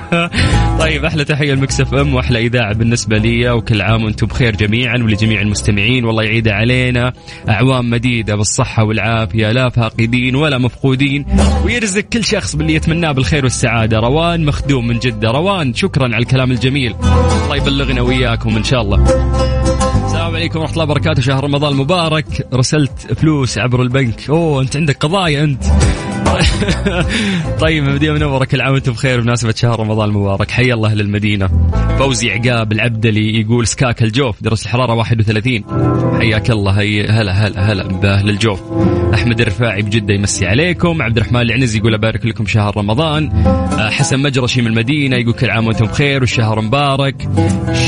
طيب 0.80 1.06
أحلى 1.06 1.24
تحية 1.26 1.54
المكسف 1.54 1.94
إم 1.94 2.16
وأحلى 2.16 2.40
إذاعة 2.40 2.74
بالنسبة 2.74 3.18
لي 3.18 3.52
وكل 3.52 3.82
عام 3.82 4.04
وأنتم 4.04 4.28
بخير 4.28 4.56
جميعا 4.56 4.98
ولجميع 4.98 5.42
المستمعين 5.42 6.06
والله 6.06 6.24
يعيد 6.24 6.48
علينا. 6.76 7.14
أعوام 7.50 7.90
مديدة 7.90 8.36
بالصحة 8.36 8.84
والعافية 8.84 9.52
لا 9.52 9.70
فاقدين 9.70 10.36
ولا 10.36 10.58
مفقودين. 10.58 11.26
ويرزق 11.66 12.02
كل 12.02 12.24
شخص 12.24 12.56
باللي 12.56 12.74
يتمناه 12.74 13.12
بالخير 13.12 13.44
والسعادة. 13.44 14.00
روان 14.00 14.46
مخدوم 14.46 14.88
من 14.88 15.00
جدة. 15.00 15.32
روان 15.32 15.74
شكرا 15.74 16.04
على 16.04 16.18
الكلام 16.18 16.52
الجميل. 16.52 16.96
الله 17.44 17.56
يبلغنا 17.56 18.02
وياكم 18.02 18.56
إن 18.58 18.64
شاء 18.64 18.82
الله. 18.82 19.04
السلام 20.06 20.36
عليكم 20.36 20.60
ورحمة 20.60 20.74
الله 20.74 20.84
وبركاته. 20.84 21.22
شهر 21.22 21.44
رمضان 21.44 21.72
المبارك. 21.72 22.48
رسلت 22.54 23.14
فلوس 23.14 23.58
عبر 23.58 23.82
البنك. 23.82 24.30
أوه 24.30 24.62
أنت 24.62 24.76
عندك 24.76 24.98
قضايا 24.98 25.44
أنت. 25.44 25.64
طيب 27.64 27.84
مدينة 27.84 28.14
منورة 28.14 28.46
كل 28.46 28.62
عام 28.62 28.74
وأنتم 28.74 28.92
بخير 28.92 29.22
بمناسبة 29.22 29.54
شهر 29.58 29.80
رمضان 29.80 30.10
المبارك. 30.10 30.52
حي 30.52 30.74
الله 30.74 30.94
للمدينة. 30.94 31.50
فوزي 32.00 32.32
عقاب 32.32 32.72
العبدلي 32.72 33.40
يقول 33.40 33.68
سكاك 33.68 34.04
الجوف 34.04 34.44
درجة 34.44 34.62
الحرارة 34.62 34.94
31 34.94 35.64
حياك 36.20 36.52
الله 36.52 36.72
هي 36.72 37.08
هلا 37.08 37.32
هلا 37.32 37.72
هلا 37.72 37.84
بأهل 37.84 38.30
الجوف. 38.30 38.62
أحمد 39.14 39.42
الرفاعي 39.42 39.82
بجدة 39.82 40.14
يمسي 40.14 40.46
عليكم. 40.46 41.02
عبد 41.02 41.18
الرحمن 41.18 41.42
العنزي 41.42 41.80
يقول 41.80 41.94
أبارك 41.94 42.26
لكم 42.26 42.46
شهر 42.46 42.78
رمضان. 42.78 43.30
آه، 43.30 43.90
حسن 43.90 44.20
مجرشي 44.20 44.62
من 44.62 44.68
المدينة 44.68 45.18
يقول 45.18 45.34
كل 45.34 45.50
عام 45.50 45.68
وأنتم 45.68 45.86
بخير 45.86 46.22
والشهر 46.22 46.62
مبارك. 46.62 47.30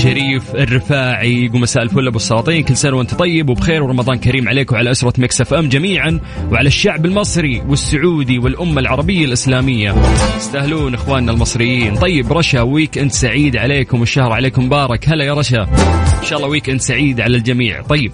شريف 0.03 0.55
الرفاعي 0.55 1.45
يقول 1.45 1.61
مساء 1.61 1.83
الفل 1.83 2.07
أبو 2.07 2.17
السلاطين. 2.17 2.63
كل 2.63 2.77
سنة 2.77 2.95
وأنت 2.95 3.13
طيب 3.13 3.49
وبخير 3.49 3.83
ورمضان 3.83 4.17
كريم 4.17 4.49
عليك 4.49 4.71
وعلى 4.71 4.91
أسرة 4.91 5.13
Mix 5.17 5.53
FM 5.53 5.69
جميعا 5.69 6.19
وعلى 6.51 6.67
الشعب 6.67 7.05
المصري 7.05 7.63
والسعودي. 7.67 8.36
والأمة 8.39 8.81
العربية 8.81 9.25
الإسلامية. 9.25 9.95
يستاهلون 10.37 10.93
إخواننا 10.93 11.31
المصريين. 11.31 11.95
طيب 11.95 12.33
رشا 12.33 12.61
weekend 12.61 13.11
سعيد 13.11 13.57
عليكم 13.57 13.99
والشهر 13.99 14.31
عليكم 14.31 14.65
مبارك. 14.65 15.09
هلا 15.09 15.25
يا 15.25 15.33
رشا. 15.33 15.61
إن 16.19 16.25
شاء 16.25 16.37
الله 16.37 16.49
weekend 16.49 16.81
سعيد 16.81 17.21
على 17.21 17.37
الجميع. 17.37 17.81
طيب 17.81 18.11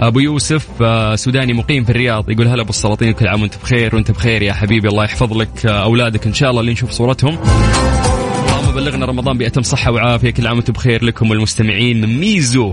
أبو 0.00 0.20
يوسف 0.20 0.68
آه، 0.82 1.14
سوداني 1.14 1.52
مقيم 1.52 1.84
في 1.84 1.90
الرياض 1.90 2.30
يقول 2.30 2.48
هلا 2.48 2.62
أبو 2.62 2.70
السلاطين 2.70 3.12
كل 3.12 3.28
عام 3.28 3.42
وأنت 3.42 3.54
بخير 3.62 3.94
وأنت 3.94 4.10
بخير 4.10 4.42
يا 4.42 4.52
حبيبي. 4.52 4.88
الله 4.88 5.04
يحفظ 5.04 5.36
لك 5.36 5.66
آه، 5.66 5.82
أولادك. 5.82 6.26
إن 6.26 6.34
شاء 6.34 6.50
الله 6.50 6.60
اللي 6.60 6.72
نشوف 6.72 6.90
صورتهم. 6.90 7.38
بلغنا 8.76 9.06
رمضان 9.06 9.38
بأتم 9.38 9.62
صحة 9.62 9.92
وعافية. 9.92 10.30
كل 10.30 10.46
عام 10.46 10.56
وأنتم 10.56 10.72
بخير 10.72 11.04
لكم 11.04 11.30
والمستمعين. 11.30 12.18
ميزو 12.20 12.72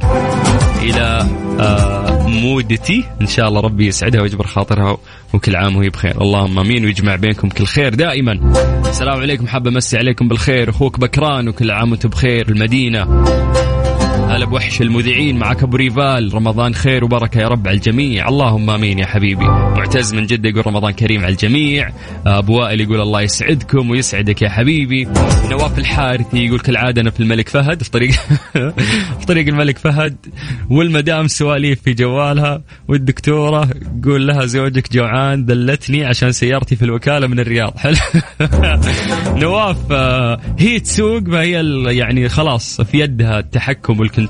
إلى 0.81 1.27
آه 1.59 2.27
مودتي. 2.27 3.03
إن 3.21 3.27
شاء 3.27 3.47
الله 3.47 3.61
ربي 3.61 3.87
يسعدها 3.87 4.21
ويجبر 4.21 4.47
خاطرها 4.47 4.97
وكل 5.33 5.55
عام 5.55 5.75
وهي 5.75 5.89
بخير. 5.89 6.21
اللهم 6.21 6.59
آمين. 6.59 6.85
ويجمع 6.85 7.15
بينكم 7.15 7.49
كل 7.49 7.65
خير 7.65 7.93
دائما. 7.93 8.53
السلام 8.89 9.19
عليكم. 9.19 9.47
حابة 9.47 9.69
أمسي 9.69 9.97
عليكم 9.97 10.27
بالخير. 10.27 10.69
أخوك 10.69 10.99
بكران 10.99 11.47
وكل 11.47 11.71
عام 11.71 11.91
وأنتم 11.91 12.09
بخير. 12.09 12.49
المدينة. 12.49 13.23
هلا 14.33 14.45
بوحش 14.45 14.81
المذيعين 14.81 15.37
معك 15.37 15.63
أبو 15.63 15.77
ريفال. 15.77 16.33
رمضان 16.33 16.73
خير 16.73 17.03
وبركة 17.03 17.39
يا 17.41 17.47
رب 17.47 17.67
على 17.67 17.77
الجميع. 17.77 18.27
اللهم 18.27 18.69
آمين 18.69 18.99
يا 18.99 19.05
حبيبي. 19.05 19.45
معتز 19.45 20.13
من 20.13 20.25
جدة 20.25 20.49
يقول 20.49 20.67
رمضان 20.67 20.93
كريم 20.93 21.21
على 21.21 21.31
الجميع. 21.31 21.89
أبو 22.25 22.59
وائل 22.59 22.81
يقول 22.81 23.01
الله 23.01 23.21
يسعدكم 23.21 23.89
ويسعدك 23.89 24.41
يا 24.41 24.49
حبيبي. 24.49 25.07
نواف 25.51 25.77
الحارثي 25.77 26.45
يقول 26.45 26.59
كالعادة 26.59 27.01
أنا 27.01 27.09
في 27.09 27.19
الملك 27.19 27.49
فهد 27.49 27.83
في 27.83 27.91
طريق 27.91 28.11
في 29.19 29.25
طريق 29.27 29.47
الملك 29.47 29.77
فهد. 29.77 30.15
والمدام 30.69 31.27
سواليف 31.27 31.81
في 31.81 31.93
جوالها. 31.93 32.61
والدكتورة 32.87 33.69
قول 34.03 34.27
لها 34.27 34.45
زوجك 34.45 34.93
جوعان 34.93 35.45
دلتني 35.45 36.05
عشان 36.05 36.31
سيارتي 36.31 36.75
في 36.75 36.85
الوكالة 36.85 37.27
من 37.27 37.39
الرياض. 37.39 37.77
حلو. 37.77 37.95
نواف 39.43 39.91
آه، 39.91 40.39
هي 40.59 40.79
تسوق 40.79 41.23
فهي 41.29 41.83
يعني 41.97 42.29
خلاص 42.29 42.81
في 42.81 42.99
يدها 42.99 43.39
التحكم 43.39 43.99
وال 43.99 44.04
control 44.04 44.22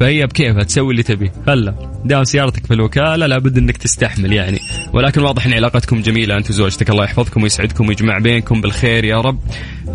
فهي 0.00 0.26
بكيفها 0.26 0.62
تسوي 0.62 0.90
اللي 0.90 1.02
تبي. 1.02 1.30
خلا 1.46 1.74
دام 2.04 2.24
سيارتك 2.24 2.66
في 2.66 2.74
الوكالة 2.74 3.26
لابد 3.26 3.58
إنك 3.58 3.76
تستحمل 3.76 4.32
يعني. 4.32 4.58
ولكن 4.92 5.22
واضح 5.22 5.46
إن 5.46 5.52
علاقتكم 5.52 6.00
جميلة 6.00 6.36
أنت 6.36 6.50
وزوجتك. 6.50 6.90
الله 6.90 7.04
يحفظكم 7.04 7.42
ويسعدكم 7.42 7.88
ويجمع 7.88 8.18
بينكم 8.18 8.60
بالخير 8.60 9.04
يا 9.04 9.16
رب. 9.16 9.38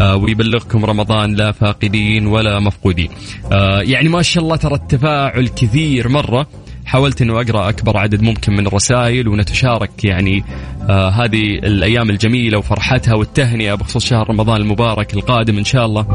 آه 0.02 0.16
ويبلغكم 0.16 0.86
رمضان 0.86 1.36
لا 1.36 1.52
فاقدين 1.52 2.28
ولا 2.28 2.60
مفقودين. 2.60 3.10
آه 3.52 3.82
يعني 3.82 4.10
ما 4.10 4.22
شاء 4.22 4.44
الله 4.44 4.56
ترى 4.56 4.76
التفاعل 4.76 5.48
كثير 5.48 6.10
مرة. 6.10 6.48
حاولت 6.86 7.22
إنه 7.22 7.42
أقرأ 7.42 7.70
أكبر 7.70 7.98
عدد 7.98 8.22
ممكن 8.22 8.54
من 8.54 8.68
الرسائل 8.68 9.28
ونتشارك 9.28 10.06
يعني 10.06 10.44
آه 10.90 11.10
هذه 11.10 11.44
الأيام 11.44 12.10
الجميلة 12.10 12.58
وفرحتها 12.58 13.16
والتهنئة 13.16 13.74
بخصوص 13.74 14.06
شهر 14.06 14.30
رمضان 14.30 14.62
المبارك 14.62 15.14
القادم 15.14 15.58
إن 15.58 15.66
شاء 15.66 15.86
الله. 15.86 16.06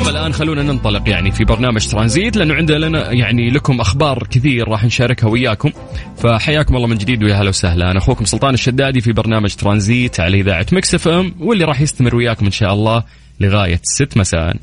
أما 0.00 0.10
الآن 0.10 0.32
خلونا 0.32 0.62
ننطلق 0.62 1.08
يعني 1.08 1.30
في 1.30 1.44
برنامج 1.44 1.86
ترانزيت 1.86 2.36
لأنه 2.36 2.54
عندنا 2.54 2.76
لنا 2.76 3.12
يعني 3.12 3.50
لكم 3.50 3.80
أخبار 3.80 4.26
كثير 4.30 4.68
راح 4.68 4.84
نشاركها 4.84 5.28
وياكم. 5.28 5.70
فحياكم 6.16 6.76
الله 6.76 6.86
من 6.86 6.98
جديد 6.98 7.22
ويا 7.22 7.34
هلا 7.34 7.48
وسهلا. 7.48 7.90
أنا 7.90 7.98
أخوكم 7.98 8.24
سلطان 8.24 8.54
الشدادي 8.54 9.00
في 9.00 9.12
برنامج 9.12 9.54
ترانزيت 9.54 10.20
على 10.20 10.40
إذاعة 10.40 10.66
Mix 10.72 10.94
FM 10.94 11.34
واللي 11.40 11.64
راح 11.64 11.80
يستمر 11.80 12.16
وياكم 12.16 12.46
إن 12.46 12.52
شاء 12.52 12.72
الله 12.72 13.04
لغاية 13.40 13.80
6 13.82 14.20
مساء. 14.20 14.56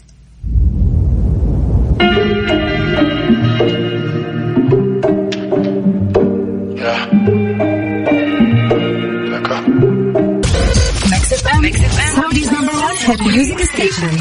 Saudi's 12.16 12.52
number 12.52 12.76
one 12.88 12.98
hit 13.06 13.20
music 13.32 13.60
station. 13.74 14.14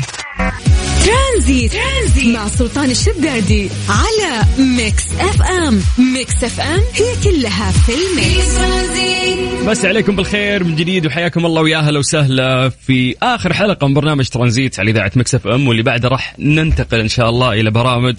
ترانزيت. 1.04 1.73
ترانزيت 1.73 2.34
مع 2.37 2.49
سلطان 2.49 2.90
الشدادي 2.90 3.70
على 3.88 4.42
Mix 4.58 5.04
FM. 5.20 5.80
Mix 5.99 6.44
FM 6.44 6.80
هي 6.94 7.14
كلها 7.25 7.70
في 7.70 7.92
ال 7.92 8.05
mix. 8.05 8.54
مسى 9.66 9.84
عليكم 9.84 10.16
بالخير 10.16 10.64
من 10.64 10.76
جديد 10.76 11.06
وحياكم 11.06 11.46
الله 11.46 11.62
ويا 11.62 11.78
أهلا 11.78 11.99
وسهلا 11.99 12.68
في 12.68 13.16
آخر 13.23 13.52
حلقة 13.52 13.87
من 13.88 13.94
برنامج 13.94 14.28
ترانزيت 14.28 14.80
على 14.80 14.90
إذاعة 14.90 15.12
Mix 15.16 15.46
FM 15.46 15.68
واللي 15.68 15.82
بعده 15.82 16.08
راح 16.08 16.34
ننتقل 16.38 17.00
إن 17.00 17.08
شاء 17.08 17.28
الله 17.28 17.52
إلى 17.52 17.70
برامج 17.70 18.14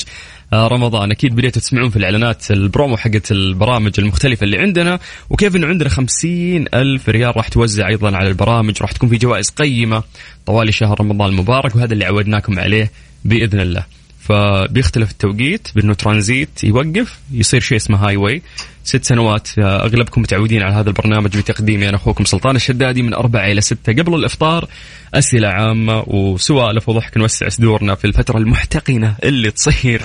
رمضان. 0.56 1.12
أكيد 1.12 1.36
بديتوا 1.36 1.62
تسمعون 1.62 1.90
في 1.90 1.96
الإعلانات 1.96 2.52
البرومو 2.52 2.98
حقت 2.98 3.32
البرامج 3.32 3.92
المختلفة 4.00 4.44
اللي 4.44 4.58
عندنا. 4.58 5.00
وكيف 5.30 5.56
إنه 5.56 5.68
عندنا 5.68 5.90
خمسين 5.90 6.66
ألف 6.74 7.10
ريال 7.10 7.38
راح 7.38 7.48
توزع 7.48 7.88
أيضا 7.88 8.18
على 8.18 8.28
البرامج 8.28 8.82
راح 8.82 8.92
تكون 8.92 9.10
في 9.10 9.18
جوائز 9.18 9.50
قيمة 9.50 10.04
طوال 10.46 10.74
شهر 10.74 11.00
رمضان 11.00 11.30
المبارك 11.30 11.76
وهذا 11.76 11.94
اللي 11.94 12.06
عودناكم 12.06 12.60
عليه 12.60 12.92
بإذن 13.26 13.60
الله. 13.60 13.84
فبيختلف 14.26 15.12
التوقيت 15.12 15.68
بأنه 15.76 15.94
ترانزيت 15.94 16.64
يوقف 16.64 17.20
يصير 17.32 17.60
شيء 17.60 17.78
اسمه 17.78 18.08
Highway 18.08 18.42
ست 18.84 19.04
سنوات 19.04 19.60
آه، 19.60 19.86
أغلبكم 19.86 20.22
متعودين 20.22 20.62
على 20.62 20.74
هذا 20.76 20.90
البرنامج 20.90 21.38
بتقديمي 21.38 21.90
أنا 21.90 21.98
أخوكم 21.98 22.26
سلطان 22.26 22.56
الشدادي 22.56 23.02
من 23.02 23.14
أربعة 23.14 23.46
إلى 23.46 23.62
ستة. 23.62 23.94
قبل 23.94 24.16
الإفطار 24.16 24.68
أسئلة 25.14 25.48
عامة 25.48 26.04
وسوالف 26.08 26.90
وضحك 26.90 27.18
نوسع 27.18 27.50
صدورنا 27.50 27.96
في 27.96 28.06
الفترة 28.06 28.38
المحتقنة 28.38 29.16
اللي 29.24 29.52
تصير 29.52 30.02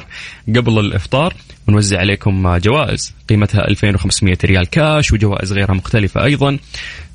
قبل 0.48 0.78
الإفطار. 0.78 1.34
ونوزع 1.68 1.98
عليكم 1.98 2.46
آه، 2.46 2.58
جوائز 2.58 3.14
قيمتها 3.28 3.68
2500 3.68 4.38
ريال 4.44 4.66
كاش 4.66 5.12
وجوائز 5.12 5.52
غيرها 5.52 5.74
مختلفة 5.74 6.24
أيضا. 6.24 6.58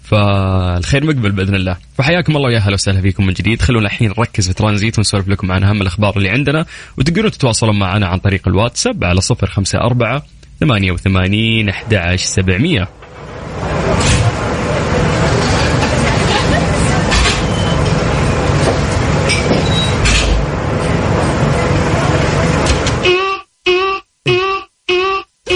فالخير 0.06 1.06
مقبل 1.06 1.32
بإذن 1.32 1.56
الله. 1.56 1.78
فحياكم 1.98 2.38
الله 2.38 2.48
ويا 2.48 2.58
أهلا 2.58 2.74
وسهلا 2.74 3.02
فيكم 3.02 3.26
من 3.26 3.34
جديد. 3.34 3.62
خلونا 3.62 3.86
الحين 3.86 4.10
نركز 4.18 4.48
في 4.48 4.54
ترانزيت 4.54 4.98
ونسولف 4.98 5.28
لكم 5.28 5.52
عن 5.52 5.64
أهم 5.64 5.82
الأخبار 5.82 6.18
اللي 6.18 6.30
عندنا. 6.30 6.66
وتقدرون 6.98 7.32
تتواصلون 7.32 7.80
معنا 7.80 8.08
عن 8.08 8.18
طريق 8.18 8.48
الواتساب 8.48 9.04
على 9.04 9.20
054 9.22 10.22
88 10.60 11.70
11 11.70 12.26
700 12.26 12.88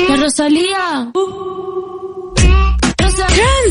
La 0.08 0.15
Rosalía. 0.18 1.12
Rosa- 1.13 1.79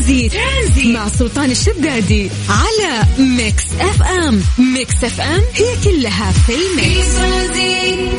ترانزيت 0.09 0.33
ترانزيت, 0.33 0.95
مع 0.95 1.07
سلطان 1.07 1.51
الشدادي 1.51 2.29
على 2.49 3.03
Mix 3.37 3.63
FM. 3.79 4.41
Mix 4.73 5.03
FM 5.03 5.41
هي 5.53 5.83
كلها 5.83 6.31
في 6.31 6.53
ال 6.53 6.66
mix. 6.66 7.17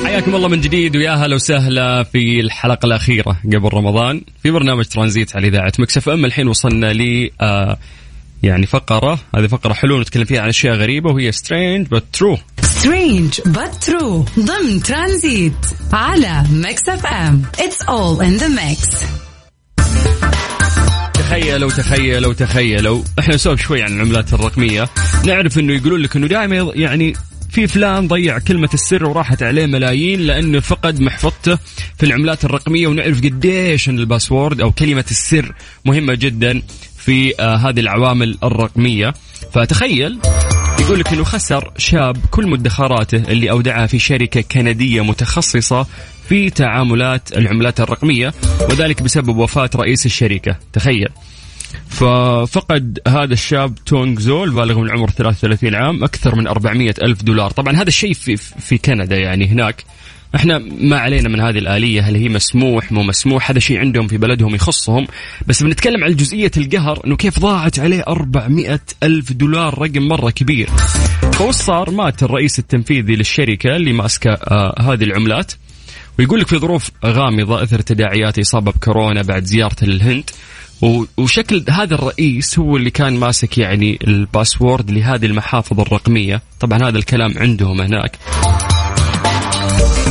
حياكم 0.05 0.35
الله 0.35 0.49
من 0.49 0.61
جديد 0.61 0.97
ويا 0.97 1.11
هلا 1.11 1.35
وسهلا 1.35 2.03
في 2.03 2.41
الحلقة 2.41 2.87
الأخيرة 2.87 3.37
قبل 3.45 3.69
رمضان 3.75 4.23
في 4.43 4.51
برنامج 4.51 4.85
ترانزيت 4.85 5.37
على 5.37 5.49
إذاعة 5.49 5.73
Mix 5.79 5.97
FM. 5.97 6.25
الحين 6.25 6.49
وصلنا 6.49 6.93
ل 6.93 7.31
آه 7.41 7.79
يعني 8.43 8.67
فقرة. 8.67 9.19
هذه 9.37 9.47
فقرة 9.47 9.73
حلوة 9.73 10.01
نتكلم 10.01 10.25
فيها 10.25 10.41
عن 10.41 10.49
أشياء 10.49 10.75
غريبة 10.75 11.13
وهي 11.13 11.33
strange 11.33 11.87
but 11.87 12.05
true 12.13 12.39
strange 12.63 13.41
but 13.47 13.75
true 13.81 14.25
ضمن 14.39 14.83
ترانزيت 14.83 15.67
على 15.93 16.45
Mix 16.53 16.89
FM. 16.89 17.43
It's 17.59 17.83
all 17.83 18.25
in 18.25 18.37
the 18.37 18.49
mix 18.49 18.89
تخيلوا 21.31 21.71
تخيلوا 21.71 22.33
تخيلوا. 22.33 23.03
إحنا 23.19 23.35
نسولف 23.35 23.63
شوي 23.63 23.83
عن 23.83 23.93
العملات 23.93 24.35
الرقمية. 24.35 24.89
نعرف 25.27 25.59
إنه 25.59 25.73
يقولون 25.73 26.01
لك 26.01 26.17
إنه 26.17 26.27
دائما 26.27 26.73
يعني 26.75 27.13
في 27.51 27.67
فلان 27.67 28.09
ضيع 28.09 28.39
كلمة 28.39 28.69
السر 28.75 29.05
وراحت 29.05 29.43
عليه 29.43 29.67
ملايين 29.67 30.21
لأنه 30.21 30.61
فقد 30.61 31.01
محفظته 31.01 31.59
في 31.99 32.07
العملات 32.07 32.45
الرقمية. 32.45 32.87
ونعرف 32.87 33.19
قديش 33.19 33.89
أن 33.89 33.99
الباسورد 33.99 34.61
أو 34.61 34.73
كلمة 34.73 35.05
السر 35.11 35.55
مهمة 35.85 36.15
جدا 36.15 36.63
في 36.99 37.35
آه 37.41 37.57
هذه 37.57 37.81
العوامل 37.81 38.39
الرقمية. 38.43 39.15
فتخيل 39.53 40.19
يقول 40.81 41.01
لك 41.01 41.13
إنه 41.13 41.25
خسر 41.25 41.73
شاب 41.79 42.17
كل 42.31 42.47
مدخراته 42.47 43.17
اللي 43.17 43.51
اودعها 43.51 43.87
في 43.87 43.99
شركة 43.99 44.41
كندية 44.41 45.05
متخصصة 45.05 45.87
في 46.31 46.51
تعاملات 46.51 47.39
العملات 47.39 47.81
الرقمية 47.81 48.35
وذلك 48.71 49.03
بسبب 49.03 49.37
وفاة 49.37 49.71
رئيس 49.77 50.07
الشركة. 50.07 50.57
تخيل. 50.73 51.09
ففقد 51.89 52.99
هذا 53.09 53.33
الشاب 53.33 53.75
تونغ 53.75 54.21
زول 54.21 54.51
بالغ 54.51 54.79
من 54.79 54.87
العمر 54.87 55.11
33 55.11 55.75
عام 55.75 56.05
أكثر 56.05 56.35
من 56.35 56.47
400 56.47 56.95
ألف 57.03 57.23
دولار. 57.23 57.51
طبعا 57.51 57.77
هذا 57.77 57.89
الشيء 57.89 58.13
في, 58.13 58.37
في 58.37 58.79
كندا 58.79 59.17
يعني 59.17 59.47
هناك. 59.47 59.85
إحنا 60.35 60.59
ما 60.59 60.99
علينا 60.99 61.29
من 61.29 61.41
هذه 61.41 61.59
الآلية 61.59 62.01
هل 62.01 62.17
هي 62.17 62.29
مسموح 62.29 62.93
مو 62.93 63.03
مسموح؟ 63.03 63.51
هذا 63.51 63.59
شيء 63.59 63.79
عندهم 63.79 64.09
في 64.09 64.19
بلدهم 64.19 64.55
يخصهم. 64.55 65.07
بس 65.47 65.63
بنتكلم 65.63 66.05
عن 66.05 66.17
جزئية 66.17 66.51
القهر 66.57 67.07
إنه 67.07 67.17
كيف 67.17 67.39
ضاعت 67.39 67.79
عليه 67.79 68.05
400 68.09 68.81
ألف 69.03 69.33
دولار 69.33 69.79
رقم 69.79 70.03
مرة 70.03 70.31
كبير. 70.31 70.69
فوش 71.33 71.55
صار 71.55 71.91
مات 71.91 72.23
الرئيس 72.23 72.59
التنفيذي 72.59 73.17
للشركة 73.17 73.77
اللي 73.77 73.93
ماسكة 73.93 74.31
آه 74.31 74.75
هذه 74.81 75.05
العملات؟ 75.05 75.53
ويقول 76.21 76.41
لك 76.41 76.47
في 76.47 76.59
ظروف 76.59 76.91
غامضة 77.05 77.63
إثر 77.63 77.81
تداعيات 77.81 78.39
إصابة 78.39 78.73
بكورونا 78.73 79.23
بعد 79.23 79.45
زيارته 79.45 79.87
للهند 79.87 80.31
وشكل 81.17 81.65
هذا 81.71 81.95
الرئيس 81.95 82.59
هو 82.59 82.77
اللي 82.77 82.91
كان 82.91 83.17
ماسك 83.17 83.59
يعني 83.59 83.99
ال 84.07 84.16
password 84.16 84.91
لهذه 84.91 85.27
المحافظ 85.27 85.81
الرقمية. 85.81 86.43
طبعا 86.61 86.89
هذا 86.89 86.99
الكلام 86.99 87.35
عندهم 87.39 87.81
هناك. 87.81 88.19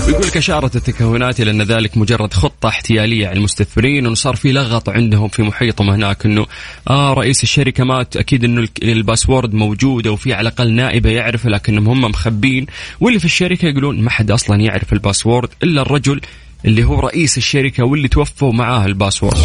ويقول 0.07 0.27
لك 0.27 0.37
أشارت 0.37 0.75
التكهنات 0.75 1.41
إلى 1.41 1.51
أن 1.51 1.61
ذلك 1.61 1.97
مجرد 1.97 2.33
خطة 2.33 2.69
احتيالية 2.69 3.27
على 3.27 3.37
المستثمرين 3.37 4.03
وأنه 4.05 4.15
صار 4.15 4.35
في 4.35 4.51
لغط 4.51 4.89
عندهم 4.89 5.27
في 5.27 5.43
محيطهم 5.43 5.89
هناك 5.89 6.25
أنه 6.25 6.45
آه 6.89 7.13
رئيس 7.13 7.43
الشركة 7.43 7.83
مات 7.83 8.17
أكيد 8.17 8.43
أنه 8.43 8.67
ال 8.83 8.91
password 8.91 9.53
موجودة 9.53 10.11
وفي 10.11 10.33
على 10.33 10.49
الأقل 10.49 10.73
نائبة 10.73 11.09
يعرفه 11.09 11.49
لكنهم 11.49 11.89
هم 11.89 12.01
مخبين 12.01 12.65
واللي 12.99 13.19
في 13.19 13.25
الشركة 13.25 13.65
يقولون 13.65 14.01
ما 14.01 14.09
حد 14.09 14.31
أصلا 14.31 14.61
يعرف 14.61 14.93
ال 14.93 15.00
password 15.00 15.49
إلا 15.63 15.81
الرجل 15.81 16.21
اللي 16.65 16.83
هو 16.83 16.99
رئيس 16.99 17.37
الشركة 17.37 17.83
واللي 17.83 18.07
توفى 18.07 18.53
ومعاه 18.53 18.85
ال 18.85 18.91
password. 18.91 19.37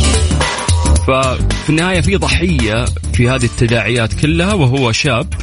ففي 1.07 1.71
النهاية 1.71 2.01
في 2.01 2.17
ضحية 2.17 2.85
في 3.13 3.29
هذه 3.29 3.45
التداعيات 3.45 4.15
كلها 4.15 4.55
وهو 4.55 4.93
شاب 4.93 5.35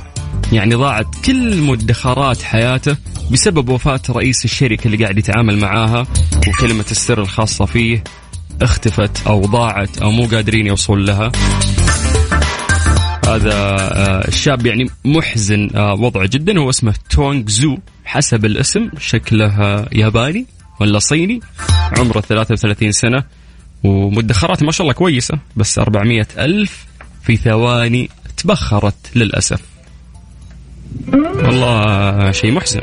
يعني 0.52 0.76
ضاعت 0.76 1.16
كل 1.26 1.62
مدخرات 1.62 2.42
حياته 2.42 2.98
بسبب 3.32 3.70
وفاة 3.70 4.02
رئيس 4.10 4.46
الشركة 4.46 4.86
اللي 4.86 4.98
قاعد 4.98 5.18
يتعامل 5.18 5.58
معاها 5.58 6.08
وكلمة 6.48 6.86
السر 6.92 7.22
الخاصة 7.22 7.66
فيه 7.66 8.04
اختفت 8.62 9.28
أو 9.28 9.42
ضاعت 9.42 9.98
أو 9.98 10.12
مو 10.12 10.26
قادرين 10.26 10.68
يوصل 10.68 11.06
لها. 11.06 11.32
هذا 13.26 13.54
آه، 13.54 14.28
الشاب 14.28 14.66
يعني 14.66 14.90
محزن 15.06 15.70
آه، 15.76 15.94
وضعه 15.94 16.28
جدا. 16.28 16.60
هو 16.60 16.70
اسمه 16.70 16.94
تونغ 17.10 17.48
زو. 17.48 17.78
حسب 18.06 18.46
الاسم 18.46 18.90
شكله 19.00 19.86
ياباني 19.92 20.46
ولا 20.80 21.00
صيني. 21.00 21.40
عمره 21.98 22.20
33 22.20 22.92
سنة. 22.92 23.24
ومدخرات 23.84 24.64
ما 24.64 24.72
شاء 24.72 24.82
الله 24.82 24.94
كويسة 24.94 25.40
بس 25.56 25.80
400 25.80 26.28
ألف 26.38 26.86
في 27.24 27.38
ثواني 27.38 28.10
تبخرت 28.38 28.96
للأسف. 29.16 29.71
والله 31.44 32.32
شيء 32.32 32.52
محزن. 32.52 32.82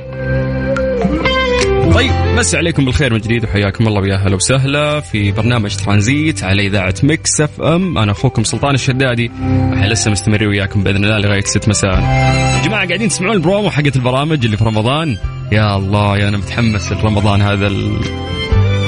طيب 1.95 2.11
مسي 2.37 2.57
عليكم 2.57 2.85
بالخير 2.85 3.13
من 3.13 3.19
جديد 3.19 3.45
وحياكم 3.45 3.89
الله 3.89 4.01
ويا 4.01 4.15
أهلا 4.15 4.35
وسهلا 4.35 5.01
في 5.01 5.33
برنامج 5.33 5.77
ترانزيت 5.77 6.45
على 6.45 6.67
إذاعة 6.67 6.95
Mix 7.03 7.41
FM. 7.41 7.99
أنا 7.99 8.13
أخوكم 8.13 8.45
سلطان 8.45 8.75
الشدادي. 8.75 9.31
إحنا 9.75 9.87
لسه 9.87 10.11
مستمرين 10.11 10.49
وياكم 10.49 10.83
بإذن 10.83 11.05
الله 11.05 11.19
لغاية 11.19 11.45
6 11.45 11.69
مساء. 11.69 12.01
يا 12.01 12.63
جماعة 12.65 12.87
قاعدين 12.87 13.09
تسمعون 13.09 13.37
البرومو 13.37 13.71
حقت 13.71 13.97
البرامج 13.97 14.45
اللي 14.45 14.57
في 14.57 14.65
رمضان. 14.65 15.17
يا 15.53 15.77
الله 15.77 16.19
يا 16.19 16.29
أنا 16.29 16.37
متحمس 16.37 16.93
لرمضان 16.93 17.43
هذا 17.43 17.73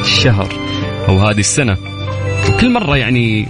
الشهر 0.01 0.49
أو 1.09 1.19
هذه 1.19 1.41
السنة. 1.41 1.77
وكل 2.49 2.73
مرة 2.73 2.97
يعني 2.97 3.49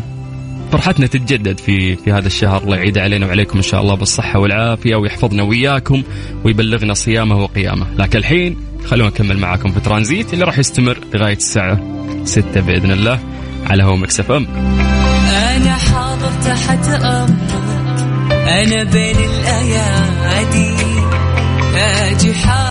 فرحتنا 0.73 1.07
تتجدد 1.07 1.59
في 1.59 1.97
في 1.97 2.13
هذا 2.13 2.27
الشهر. 2.27 2.63
الله 2.63 2.77
يعيد 2.77 2.99
علينا 2.99 3.27
وعليكم 3.27 3.57
إن 3.57 3.63
شاء 3.63 3.81
الله 3.81 3.95
بالصحة 3.95 4.39
والعافية 4.39 4.97
ويحفظنا 4.97 5.43
وياكم 5.43 6.03
ويبلغنا 6.45 6.95
صيامه 6.95 7.43
وقيامه. 7.43 7.87
لكن 7.99 8.19
الحين 8.19 8.57
خلونا 8.87 9.11
نكمل 9.11 9.39
معاكم 9.39 9.71
في 9.71 9.81
ترانزيت 9.81 10.35
اللي 10.35 10.45
راح 10.45 10.59
يستمر 10.59 10.99
لغاية 11.15 11.37
الساعة 11.37 11.81
6 12.25 12.61
بإذن 12.61 12.91
الله 12.91 13.19
على 13.67 13.83
هو 13.85 13.97
Mix 13.97 14.21
FM. 14.21 14.47
أنا 15.57 15.75
حاضر 15.75 16.31
تحت 16.45 16.89
أمرك. 16.89 18.01
أنا 18.33 18.85
بين 18.85 19.17
الأيادي. 19.17 20.75
أجي 21.77 22.35
حاضر 22.35 22.71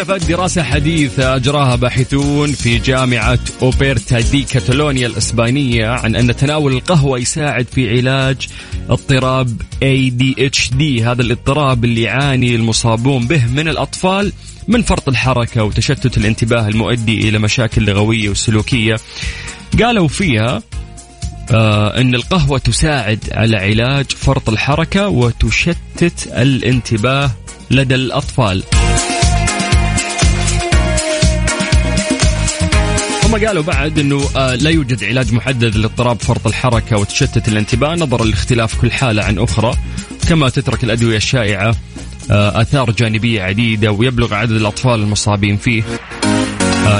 كشفت 0.00 0.28
دراسة 0.28 0.62
حديثة 0.62 1.36
أجراها 1.36 1.76
باحثون 1.76 2.52
في 2.52 2.78
جامعة 2.78 3.38
أوبرتا 3.62 4.20
دي 4.20 4.42
كاتالونيا 4.42 5.06
الإسبانية 5.06 5.88
عن 5.88 6.16
أن 6.16 6.36
تناول 6.36 6.72
القهوة 6.72 7.18
يساعد 7.18 7.66
في 7.74 7.90
علاج 7.90 8.48
اضطراب 8.90 9.62
ADHD 9.84 10.82
هذا 11.02 11.22
الاضطراب 11.22 11.84
اللي 11.84 12.02
يعاني 12.02 12.54
المصابون 12.54 13.26
به 13.26 13.46
من 13.46 13.68
الأطفال 13.68 14.32
من 14.68 14.82
فرط 14.82 15.08
الحركة 15.08 15.64
وتشتت 15.64 16.16
الانتباه 16.16 16.68
المؤدي 16.68 17.28
إلى 17.28 17.38
مشاكل 17.38 17.84
لغوية 17.84 18.28
وسلوكية. 18.28 18.96
قالوا 19.82 20.08
فيها 20.08 20.62
آه 21.50 22.00
أن 22.00 22.14
القهوة 22.14 22.58
تساعد 22.58 23.24
على 23.32 23.56
علاج 23.56 24.06
فرط 24.10 24.48
الحركة 24.48 25.08
وتشتت 25.08 26.26
الانتباه 26.26 27.30
لدى 27.70 27.94
الأطفال. 27.94 28.62
هم 33.30 33.46
قالوا 33.46 33.62
بعد 33.62 33.98
إنه 33.98 34.22
آه، 34.36 34.54
لا 34.54 34.70
يوجد 34.70 35.04
علاج 35.04 35.32
محدد 35.32 35.76
لاضطراب 35.76 36.20
فرط 36.22 36.46
الحركة 36.46 36.98
وتشتت 36.98 37.48
الانتباه 37.48 37.94
نظرا 37.94 38.24
لاختلاف 38.24 38.80
كل 38.80 38.92
حالة 38.92 39.24
عن 39.24 39.38
أخرى 39.38 39.74
كما 40.28 40.48
تترك 40.48 40.84
الأدوية 40.84 41.16
الشائعة 41.16 41.74
آه، 42.30 42.60
آثار 42.60 42.90
جانبية 42.90 43.42
عديدة 43.42 43.92
ويبلغ 43.92 44.34
عدد 44.34 44.52
الأطفال 44.52 45.00
المصابين 45.00 45.56
فيه. 45.56 45.82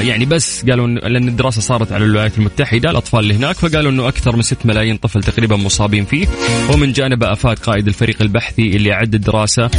يعني 0.00 0.24
بس 0.24 0.64
قالوا 0.70 0.86
إن 0.86 0.94
لأن 0.94 1.28
الدراسة 1.28 1.60
صارت 1.60 1.92
على 1.92 2.04
الولايات 2.04 2.38
المتحدة 2.38 2.90
الأطفال 2.90 3.20
اللي 3.20 3.34
هناك 3.34 3.56
فقالوا 3.56 3.90
إنه 3.90 4.08
أكثر 4.08 4.36
من 4.36 4.42
6 4.42 4.56
ملايين 4.64 4.96
طفل 4.96 5.22
تقريبا 5.22 5.56
مصابين 5.56 6.04
فيه 6.04 6.26
ومن 6.72 6.92
جانبه 6.92 7.32
أفاد 7.32 7.58
قائد 7.58 7.88
الفريق 7.88 8.22
البحثي 8.22 8.76
اللي 8.76 8.92
اعد 8.92 9.14
الدراسة 9.14 9.70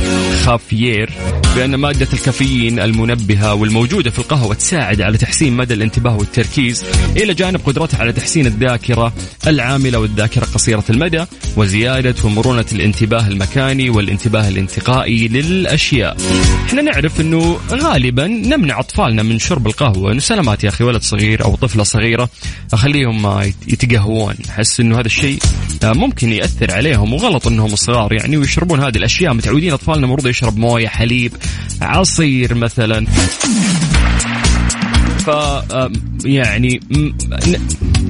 خافيير 0.45 1.09
بأن 1.55 1.75
مادة 1.75 2.07
الكافيين 2.13 2.79
المنبهة 2.79 3.53
والموجودة 3.53 4.11
في 4.11 4.19
القهوة 4.19 4.53
تساعد 4.55 5.01
على 5.01 5.17
تحسين 5.17 5.57
مدى 5.57 5.73
الانتباه 5.73 6.17
والتركيز 6.17 6.85
إلى 7.17 7.33
جانب 7.33 7.61
قدرتها 7.65 7.99
على 7.99 8.13
تحسين 8.13 8.45
الذاكرة 8.45 9.13
العاملة 9.47 9.99
والذاكرة 9.99 10.45
قصيرة 10.45 10.83
المدى 10.89 11.25
وزيادة 11.57 12.15
ومرونة 12.23 12.65
الانتباه 12.71 13.27
المكاني 13.27 13.89
والانتباه 13.89 14.47
الانتقائي 14.47 15.27
للأشياء. 15.27 16.17
إحنا 16.65 16.81
نعرف 16.81 17.21
إنه 17.21 17.59
غالبا 17.71 18.27
نمنع 18.27 18.79
أطفالنا 18.79 19.23
من 19.23 19.39
شرب 19.39 19.67
القهوة، 19.67 19.90
إنه 19.97 20.19
سلامات 20.19 20.63
يا 20.63 20.69
أخي 20.69 20.83
ولد 20.83 21.01
صغير 21.01 21.43
أو 21.43 21.55
طفلة 21.55 21.83
صغيرة 21.83 22.29
أخليهم 22.73 23.41
يتقهوون، 23.67 24.35
أحس 24.49 24.79
إنه 24.79 24.99
هذا 24.99 25.05
الشيء 25.05 25.39
ممكن 25.83 26.31
يأثر 26.31 26.73
عليهم 26.73 27.13
وغلط 27.13 27.47
إنهم 27.47 27.75
صغار. 27.75 28.13
يعني 28.13 28.37
ويشربون 28.37 28.79
هذه 28.79 28.97
الأشياء. 28.97 29.33
متعودين 29.33 29.73
أطفالنا 29.73 30.05
المفروض 30.05 30.27
يشرب 30.27 30.57
موية 30.57 30.87
حليب 30.87 31.33
عصير 31.81 32.53
مثلا. 32.53 33.05
ف 35.25 35.29
يعني 36.25 36.79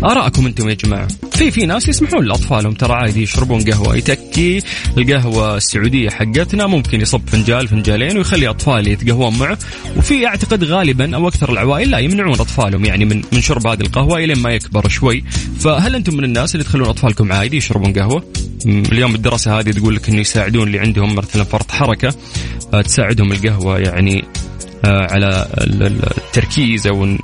ارائكم 0.04 0.46
أنتم 0.46 0.70
يا 0.70 0.74
جماعة. 0.74 1.08
في 1.32 1.52
في 1.52 1.66
ناس 1.66 1.88
يسمحون 1.88 2.26
لأطفالهم 2.26 2.74
ترى 2.74 2.94
عادي 2.94 3.22
يشربون 3.22 3.62
قهوة 3.62 3.96
يتكي 3.96 4.62
القهوة 4.98 5.58
السعودية 5.58 6.10
حقتنا 6.10 6.68
ممكن 6.68 7.02
يصب 7.02 7.22
فنجال 7.28 7.68
فنجالين 7.68 8.18
ويخلي 8.18 8.48
اطفاله 8.48 8.92
يتقهوون 8.92 9.40
معه. 9.40 9.58
وفي 9.98 10.28
أعتقد 10.28 10.64
غالبا 10.64 11.16
أو 11.16 11.28
أكثر 11.28 11.52
العوائل 11.52 11.92
لا 11.92 12.00
يمنعون 12.00 12.34
أطفالهم 12.34 12.86
يعني 12.86 13.06
من 13.06 13.22
من 13.34 13.42
شرب 13.42 13.68
هذه 13.68 13.82
القهوة 13.82 14.18
الين 14.18 14.38
ما 14.38 14.50
يكبر 14.52 14.88
شوي. 14.88 15.24
فهل 15.60 15.96
أنتم 15.96 16.18
من 16.18 16.24
الناس 16.24 16.56
اللي 16.56 16.64
تخلون 16.64 16.90
أطفالكم 16.90 17.32
عادي 17.32 17.58
يشربون 17.58 17.94
قهوة؟ 17.94 18.24
اليوم 18.66 19.16
الدراسة 19.16 19.60
هذه 19.60 19.72
تقول 19.72 19.96
لك 19.96 20.10
انه 20.10 20.20
يساعدون 20.20 20.68
اللي 20.68 20.80
عندهم 20.80 21.16
مثلا 21.16 21.44
فرط 21.44 21.72
حركة 21.72 22.14
آه، 22.74 22.82
تساعدهم 22.82 23.32
القهوة 23.32 23.80
يعني 23.80 24.26
آه، 24.86 25.08
على 25.12 25.48
التركيز 25.58 26.88
أو 26.88 27.18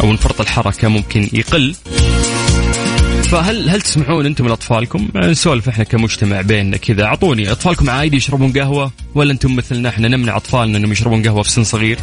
أو 0.00 0.10
انفرط 0.10 0.40
الحركة 0.40 0.88
ممكن 0.88 1.28
يقل 1.32 1.74
فهل 3.24 3.70
هل 3.70 3.80
تسمحون 3.80 4.26
أنتم 4.26 4.48
لاطفالكم؟ 4.48 5.08
نسولف 5.16 5.68
إحنا 5.68 5.84
كمجتمع 5.84 6.40
بيننا 6.40 6.76
كذا 6.76 7.04
أعطوني 7.04 7.52
أطفالكم 7.52 7.90
عادي 7.90 8.16
يشربون 8.16 8.52
قهوة 8.52 8.90
ولا 9.14 9.32
أنتم 9.32 9.56
مثلنا 9.56 9.88
إحنا 9.88 10.08
نمنع 10.08 10.36
أطفالنا 10.36 10.78
إنهم 10.78 10.92
يشربون 10.92 11.22
قهوة 11.22 11.42
في 11.42 11.50
سن 11.50 11.64
صغير؟ 11.64 11.98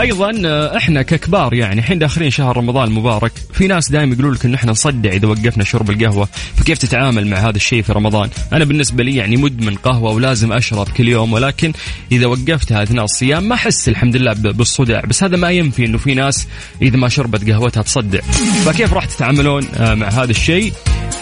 أيضا 0.00 0.32
آه، 0.44 0.76
إحنا 0.76 1.02
ككبار 1.02 1.54
يعني 1.54 1.80
الحين 1.80 1.98
داخلين 1.98 2.30
شهر 2.30 2.56
رمضان 2.56 2.88
المبارك 2.88 3.32
في 3.52 3.66
ناس 3.66 3.90
دائما 3.90 4.14
يقولوا 4.14 4.34
لك 4.34 4.44
انه 4.44 4.54
إحنا 4.54 4.70
نصدع 4.70 5.10
إذا 5.10 5.28
وقفنا 5.28 5.64
شرب 5.64 5.90
القهوة 5.90 6.28
فكيف 6.56 6.78
تتعامل 6.78 7.26
مع 7.26 7.36
هذا 7.36 7.56
الشيء 7.56 7.82
في 7.82 7.92
رمضان؟ 7.92 8.30
أنا 8.52 8.64
بالنسبة 8.64 9.04
لي 9.04 9.16
يعني 9.16 9.36
مدمن 9.36 9.74
قهوة 9.74 10.12
ولازم 10.12 10.52
أشرب 10.52 10.88
كل 10.88 11.08
يوم 11.08 11.32
ولكن 11.32 11.72
إذا 12.12 12.26
وقفتها 12.26 12.82
أثناء 12.82 13.04
الصيام 13.04 13.48
ما 13.48 13.54
أحس 13.54 13.88
الحمد 13.88 14.16
لله 14.16 14.32
بالصداع 14.32 15.00
بس 15.00 15.24
هذا 15.24 15.36
ما 15.36 15.50
ينفي 15.50 15.86
إنه 15.86 15.98
في 15.98 16.14
ناس 16.14 16.46
إذا 16.82 16.96
ما 16.96 17.08
شربت 17.08 17.50
قهوتها 17.50 17.82
تصدع. 17.82 18.20
فكيف 18.64 18.92
راح 18.92 19.04
تتعاملون 19.04 19.66
آه، 19.76 19.94
مع 19.94 20.08
هذا 20.08 20.30
الشيء 20.30 20.72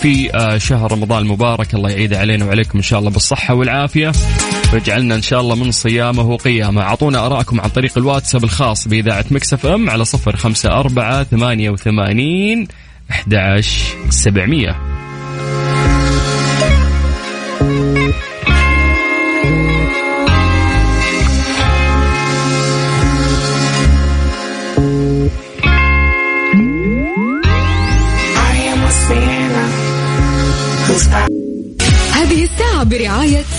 في 0.02 0.34
آه، 0.34 0.58
شهر 0.58 0.92
رمضان 0.92 1.22
المبارك؟ 1.22 1.74
الله 1.74 1.90
يعيد 1.90 2.14
علينا 2.14 2.44
وعليكم 2.44 2.78
إن 2.78 2.82
شاء 2.84 2.98
الله 2.98 3.10
بالصحة 3.10 3.54
والعافية. 3.54 4.12
واجعلنا 4.72 5.14
إن 5.14 5.22
شاء 5.22 5.40
الله 5.40 5.54
من 5.54 5.70
صيامه 5.70 6.36
قيامه 6.36 6.82
أعطونا 6.82 7.26
ارائكم 7.26 7.60
عن 7.60 7.68
طريق 7.68 7.98
الواتساب 7.98 8.44
الخاص 8.60 8.88
بإذاعة 8.88 9.24
مكسف 9.30 9.66
إم 9.66 9.90
على 9.90 10.04
صفر 10.04 10.36
خمسة 10.36 10.68
أربعة 10.68 11.24
ثمانية 11.24 11.70
وثمانين 11.70 12.68
احدى 13.10 13.62
سبعمئه 14.10 14.70
هذه 14.70 14.89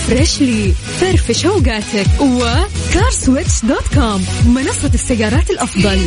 Freshly 0.08 0.72
فرفش 1.00 1.46
اوقاتك 1.46 2.06
و 2.20 3.64
CarSwitch.com 3.64 4.24
منصة 4.46 4.90
السيارات 4.94 5.50
الأفضل. 5.50 5.98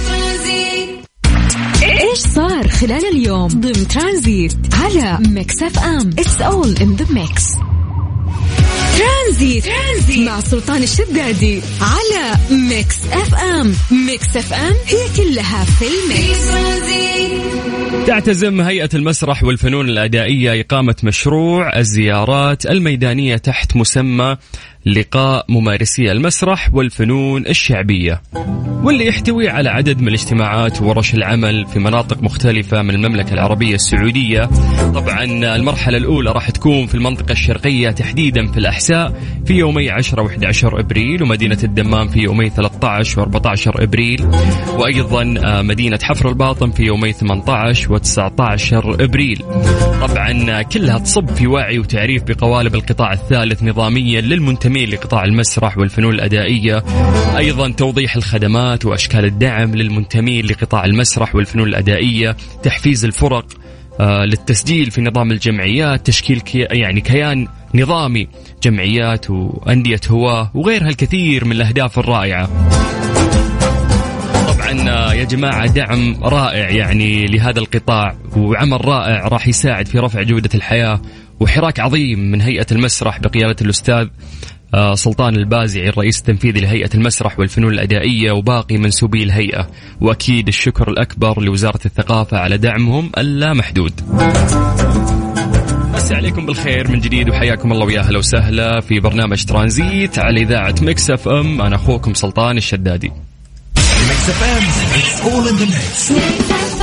إيش 1.84 2.20
صار 2.20 2.68
خلال 2.68 3.06
اليوم؟ 3.06 3.48
ضمن 3.48 3.88
ترانزيت 3.88 4.54
على 4.74 5.20
Mix 5.30 5.64
FM. 5.64 6.10
It's 6.20 6.42
all 6.42 6.76
in 6.78 6.96
the 6.96 7.06
mix 7.14 7.44
ترانزيت. 8.98 9.66
ترانزيت 9.66 10.28
مع 10.28 10.40
سلطان 10.40 10.84
الشدادي 10.84 11.62
على 11.82 12.38
Mix 12.52 12.96
FM 13.12 13.76
Mix 13.92 14.38
FM 14.38 14.74
هي 14.86 15.06
كلها 15.18 15.66
في 15.66 15.86
ال 15.88 16.10
mix 16.10 16.76
تعتزم 18.08 18.62
هيئة 18.62 18.90
المسرح 18.94 19.44
والفنون 19.44 19.90
الأدائية 19.90 20.62
إقامة 20.62 20.96
مشروع 21.04 21.80
الزيارات 21.80 22.66
الميدانية 22.66 23.38
تحت 23.38 23.76
مسمى 23.76 24.38
لقاء 24.86 25.46
ممارسي 25.50 26.12
المسرح 26.12 26.70
والفنون 26.74 27.48
الشعبية 27.48 28.22
واللي 28.84 29.08
يحتوي 29.08 29.50
على 29.50 29.70
عدد 29.70 30.02
من 30.02 30.08
الاجتماعات 30.08 30.82
وورش 30.82 31.14
العمل 31.14 31.66
في 31.66 31.80
مناطق 31.80 32.24
مختلفة 32.24 32.82
من 32.82 32.90
المملكة 32.90 33.34
العربية 33.34 33.76
السعودية. 33.76 34.50
طبعا 34.96 35.24
المرحلة 35.56 35.98
الأولى 35.98 36.32
راح 36.32 36.50
تكون 36.50 36.88
في 36.88 36.96
المنطقة 36.96 37.32
الشرقية 37.32 37.90
تحديدا 37.90 38.52
في 38.52 38.58
الأحساء 38.58 39.14
في 39.46 39.54
يومي 39.54 39.90
10 39.90 40.28
و11 40.28 40.80
إبريل 40.80 41.24
ومدينة 41.24 41.58
الدمام 41.64 42.08
في 42.08 42.20
يومي 42.20 42.50
13 42.50 43.26
و14 43.26 43.82
إبريل 43.82 44.28
وأيضا 44.78 45.24
مدينة 45.62 46.00
حفر 46.04 46.30
الباطن 46.30 46.72
في 46.72 46.84
يومي 46.84 47.14
18 47.14 47.98
و19 47.98 49.02
إبريل. 49.02 49.44
طبعا 50.08 50.62
كلها 50.62 50.98
تصب 50.98 51.30
في 51.30 51.48
وعي 51.48 51.80
وتعريف 51.80 52.24
بقوالب 52.24 52.76
القطاع 52.76 53.14
الثالث 53.14 53.64
نظاميا 53.64 54.22
للمنتمين 54.22 54.75
لقطاع 54.84 55.24
المسرح 55.24 55.78
والفنون 55.78 56.14
الأدائية. 56.14 56.84
أيضا 57.38 57.72
توضيح 57.72 58.16
الخدمات 58.16 58.86
وأشكال 58.86 59.26
الدعم 59.26 59.76
للمنتمين 59.76 60.46
لقطاع 60.46 60.86
المسرح 60.86 61.36
والفنون 61.36 61.68
الأدائية. 61.68 62.38
تحفيز 62.64 63.06
الفرق 63.06 63.46
آه، 64.00 64.26
للتسجيل 64.26 64.92
في 64.92 65.02
نظام 65.02 65.32
الجمعيات 65.32 66.06
تشكيل 66.06 66.40
كي 66.40 66.60
يعني 66.60 67.02
كيان 67.02 67.48
نظامي 67.76 68.28
جمعيات 68.64 69.30
وأندية 69.30 70.00
هواة 70.10 70.52
وغيرها 70.54 70.90
الكثير 70.90 71.46
من 71.46 71.52
الأهداف 71.52 72.00
الرائعة. 72.00 72.50
طبعا 74.48 74.90
آه، 74.90 75.14
يا 75.14 75.24
جماعة 75.24 75.68
دعم 75.68 76.24
رائع 76.24 76.70
يعني 76.70 77.26
لهذا 77.26 77.60
القطاع 77.60 78.16
وعمل 78.38 78.86
رائع 78.86 79.28
راح 79.28 79.48
يساعد 79.48 79.88
في 79.88 80.00
رفع 80.00 80.22
جودة 80.22 80.50
الحياة 80.56 81.02
وحراك 81.40 81.80
عظيم 81.80 82.20
من 82.20 82.42
هيئة 82.42 82.66
المسرح 82.72 83.20
بقيادة 83.20 83.56
الأستاذ. 83.62 84.08
سلطان 84.96 85.36
البازعي 85.36 85.90
الرئيس 85.90 86.20
التنفيذي 86.20 86.60
لهيئة 86.60 86.90
المسرح 86.96 87.40
والفنون 87.40 87.74
الأدائية 87.74 88.32
وباقي 88.32 88.78
منسوبي 88.78 89.24
الهيئة. 89.24 89.68
وأكيد 90.02 90.48
الشكر 90.48 90.90
الأكبر 90.90 91.42
لوزارة 91.42 91.80
الثقافة 91.86 92.38
على 92.38 92.58
دعمهم 92.58 93.12
اللامحدود. 93.18 93.94
مسي 95.94 96.16
عليكم 96.16 96.46
بالخير 96.46 96.92
من 96.92 97.00
جديد 97.00 97.30
وحياكم 97.30 97.72
الله 97.72 97.86
ويا 97.86 98.00
أهلا 98.00 98.18
وسهلا 98.18 98.82
في 98.82 99.00
برنامج 99.00 99.44
ترانزيت 99.44 100.20
على 100.20 100.42
إذاعة 100.42 100.76
Mix 100.82 101.10
FM. 101.10 101.62
أنا 101.62 101.76
أخوكم 101.76 102.14
سلطان 102.14 102.58
الشدادي. 102.58 103.12
Mix 104.08 104.30
FM, 104.40 104.64
it's 104.98 106.75